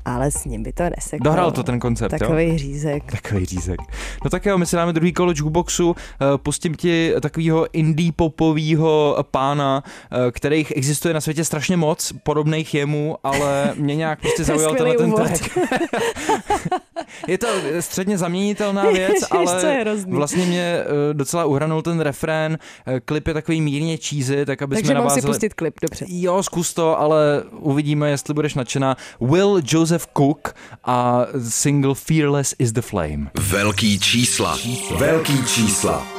[0.05, 1.24] Ale s ním by to neseklo.
[1.24, 2.18] Dohrál to ten koncert, jo?
[2.18, 3.12] Takový řízek.
[3.22, 3.80] Takový řízek.
[4.24, 9.16] No tak jo, my si dáme druhý kolo jukeboxu, eh, pustím ti takového indie popového
[9.30, 14.74] pána, eh, kterých existuje na světě strašně moc, podobných jemu, ale mě nějak prostě zaujal
[14.74, 15.59] tenhle ten track.
[17.28, 17.47] je to
[17.80, 23.34] středně zaměnitelná věc, Ježiš, ale vlastně mě eh, docela uhranul ten refrén, Eh, klip je
[23.34, 25.32] takový mírně cheesy, tak aby Takže jsme mám si navázali...
[25.32, 26.07] pustit klip, dobře.
[26.09, 28.97] Jo, zkus to, ale uvidíme, jestli budeš nadšená.
[29.20, 33.30] Will Joseph Cook a single Fearless is the Flame.
[33.40, 34.59] Velký čísla.
[34.99, 36.14] Velký čísla.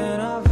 [0.00, 0.47] And I've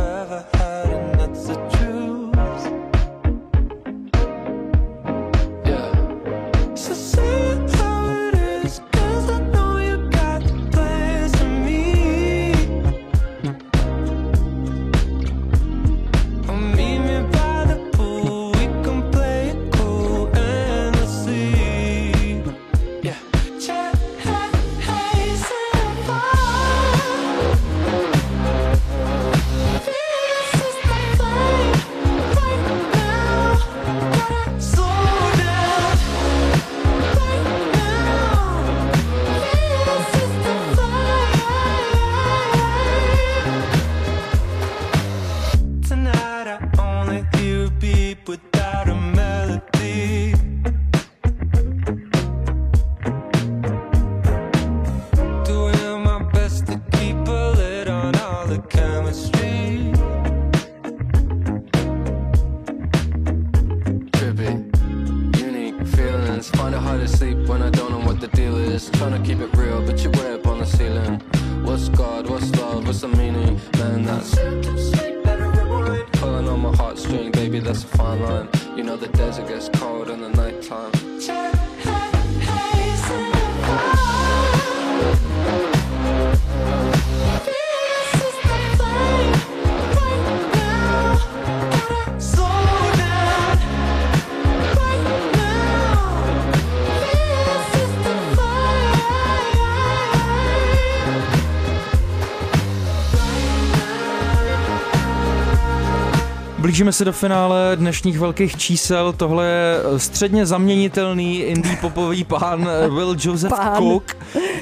[106.76, 109.12] Blížíme se do finále dnešních velkých čísel.
[109.12, 113.76] Tohle je středně zaměnitelný indie popový pán eh, Will Joseph Pán.
[113.76, 114.16] Cook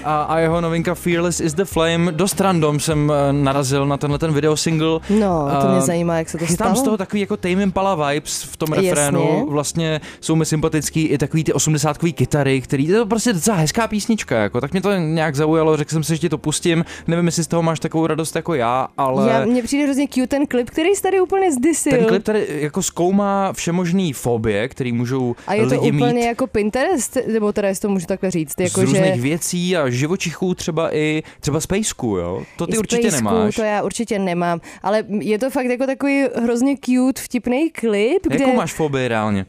[0.05, 2.13] a, a jeho novinka Fearless is the Flame.
[2.13, 5.01] Dost random jsem eh, narazil na tenhle ten video single.
[5.11, 6.77] No, to mě Eh, zajímá, jak se to stalo.
[6.77, 9.21] z toho takový jako Tame Impala vibes v tom refrénu.
[9.21, 9.45] Jasně.
[9.51, 13.89] Vlastně jsou mi sympatický i takový ty 80 kytary, který to je prostě docela hezká
[13.89, 14.37] písnička.
[14.37, 16.85] Jako, tak mě to nějak zaujalo, řekl jsem si, že ti to pustím.
[17.07, 19.31] Nevím, jestli z toho máš takovou radost jako já, ale...
[19.31, 22.04] Já, mně přijde hrozně cute ten klip, který jsi tady úplně zdisil.
[22.05, 26.25] Ten klip tady jako zkoumá všemožný fobie, který můžou A je to lidi úplně mít
[26.25, 29.21] jako Pinterest, nebo teda jestli to můžu takhle říct, z jako různých že...
[29.21, 32.43] věcí a živočichů třeba i třeba Spacku, jo?
[32.57, 33.57] To ty i určitě Spacku, nemáš.
[33.57, 38.45] To já určitě nemám, ale je to fakt jako takový hrozně cute, vtipný klip, kde...
[38.45, 39.47] Jakou máš fobii reálně?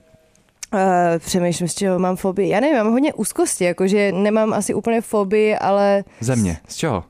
[0.73, 0.79] Uh,
[1.19, 2.49] přemýšlím, z čeho mám fobii.
[2.49, 6.57] Já nevím, mám hodně úzkosti, jakože nemám asi úplně fobii, ale Země.
[6.67, 7.03] Z čeho?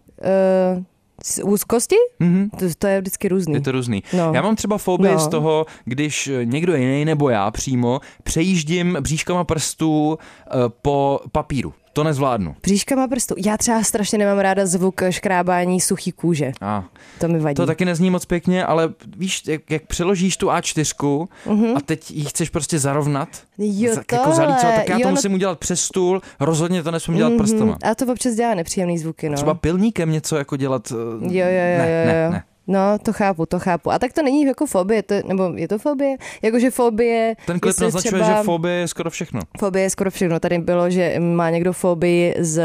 [0.78, 0.84] uh,
[1.26, 1.96] z úzkosti?
[2.20, 2.50] Mhm.
[2.50, 3.54] To, to je vždycky různý.
[3.54, 4.04] Je to různý.
[4.18, 4.32] No.
[4.34, 5.20] Já mám třeba fobii No.
[5.20, 10.18] z toho, když někdo jiný nebo já přímo přejíždím bříškama prstů
[10.48, 10.50] eh,
[10.82, 11.74] po papíru.
[11.96, 12.56] To nezvládnu.
[12.64, 13.36] Bříškama prstu.
[13.46, 16.52] Já třeba strašně nemám ráda zvuk škrábání suchý kůže.
[16.62, 16.84] A
[17.20, 17.56] To mi vadí.
[17.56, 21.28] to taky nezní moc pěkně, ale víš, jak, jak přeložíš tu A4
[21.76, 23.68] a teď ji chceš prostě zarovnat, Mhm.
[23.72, 26.92] Jo, za- jako zalícovat, tak já Jo, to no- musím udělat přes stůl, rozhodně to
[26.92, 27.38] nesmím dělat Mhm.
[27.38, 27.78] prstama.
[27.84, 29.36] A to občas dělá nepříjemný zvuky, no.
[29.36, 30.92] Třeba pilníkem něco jako dělat.
[30.92, 32.32] eh, Jo, jo, jo, ne, jo, ne, jo.
[32.32, 32.44] ne.
[32.68, 33.92] No, to chápu, to chápu.
[33.92, 36.18] A tak to není jako fobie, to, nebo je to fobie?
[36.42, 37.36] Jakože fobie...
[37.46, 39.42] Ten klip naznačuje, třeba, že fobie je skoro všechno.
[39.60, 40.40] Fobie je skoro všechno.
[40.40, 42.62] Tady bylo, že má někdo fobii z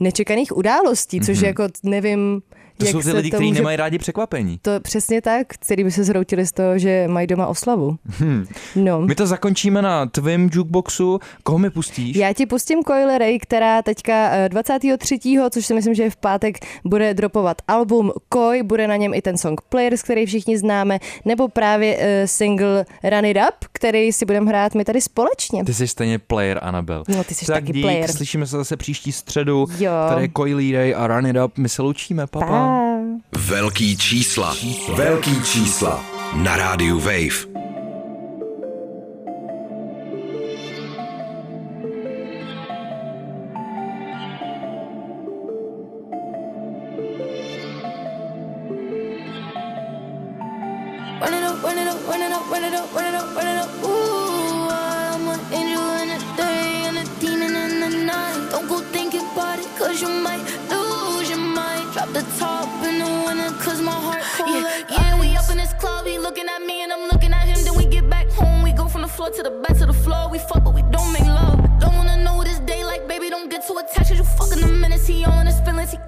[0.00, 1.46] nečekaných událostí, což Mhm.
[1.46, 2.42] jako nevím,
[2.90, 3.60] To jak jsou ty lidi, kteří může...
[3.60, 4.58] nemají rádi překvapení.
[4.62, 7.96] To přesně tak, který by se zhroutili z toho, že mají doma oslavu.
[8.76, 9.00] No.
[9.00, 11.18] My to zakončíme na tvém jukeboxu.
[11.42, 12.16] Koho mi pustíš?
[12.16, 15.18] Já ti pustím Coily Ray, která teďka eh, 23.,
[15.50, 19.22] což si myslím, že je v pátek, bude dropovat album Koi, bude na něm i
[19.22, 24.24] ten song Players, který všichni známe, nebo právě uh, single Run It Up, který si
[24.24, 25.64] budeme hrát my tady společně.
[25.64, 27.04] Ty jsi stejně player, Anabel.
[27.08, 28.12] No, ty jsi tak taky dík, player.
[28.12, 29.66] slyšíme se zase příští středu.
[29.78, 29.92] Jo.
[30.08, 31.58] Tady je Coily Ray a Run It Up.
[31.58, 32.46] My se loučíme, papa.
[32.46, 32.71] Pa.
[33.36, 34.56] Velký čísla.
[34.94, 36.04] Velký čísla.
[36.34, 37.51] Na rádiu Wave.
[69.22, 70.28] Floor to the back to the floor.
[70.30, 71.58] We fuck, but we don't make love.
[71.78, 74.10] Don't wanna know this day, like baby, don't get too attached.
[74.10, 75.98] you fucking the minutes, he in his feelings, he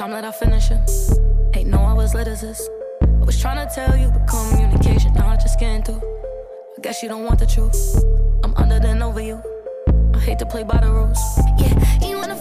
[0.00, 0.90] time that I finish it.
[1.54, 2.70] Ain't know I was lit as this.
[3.02, 5.92] I was trying to tell you, but communication, I just can't do.
[5.92, 7.78] I guess you don't want the truth.
[8.42, 9.42] I'm under then over you.
[10.14, 11.20] I hate to play by the rules.
[11.58, 12.39] Yeah, you wanna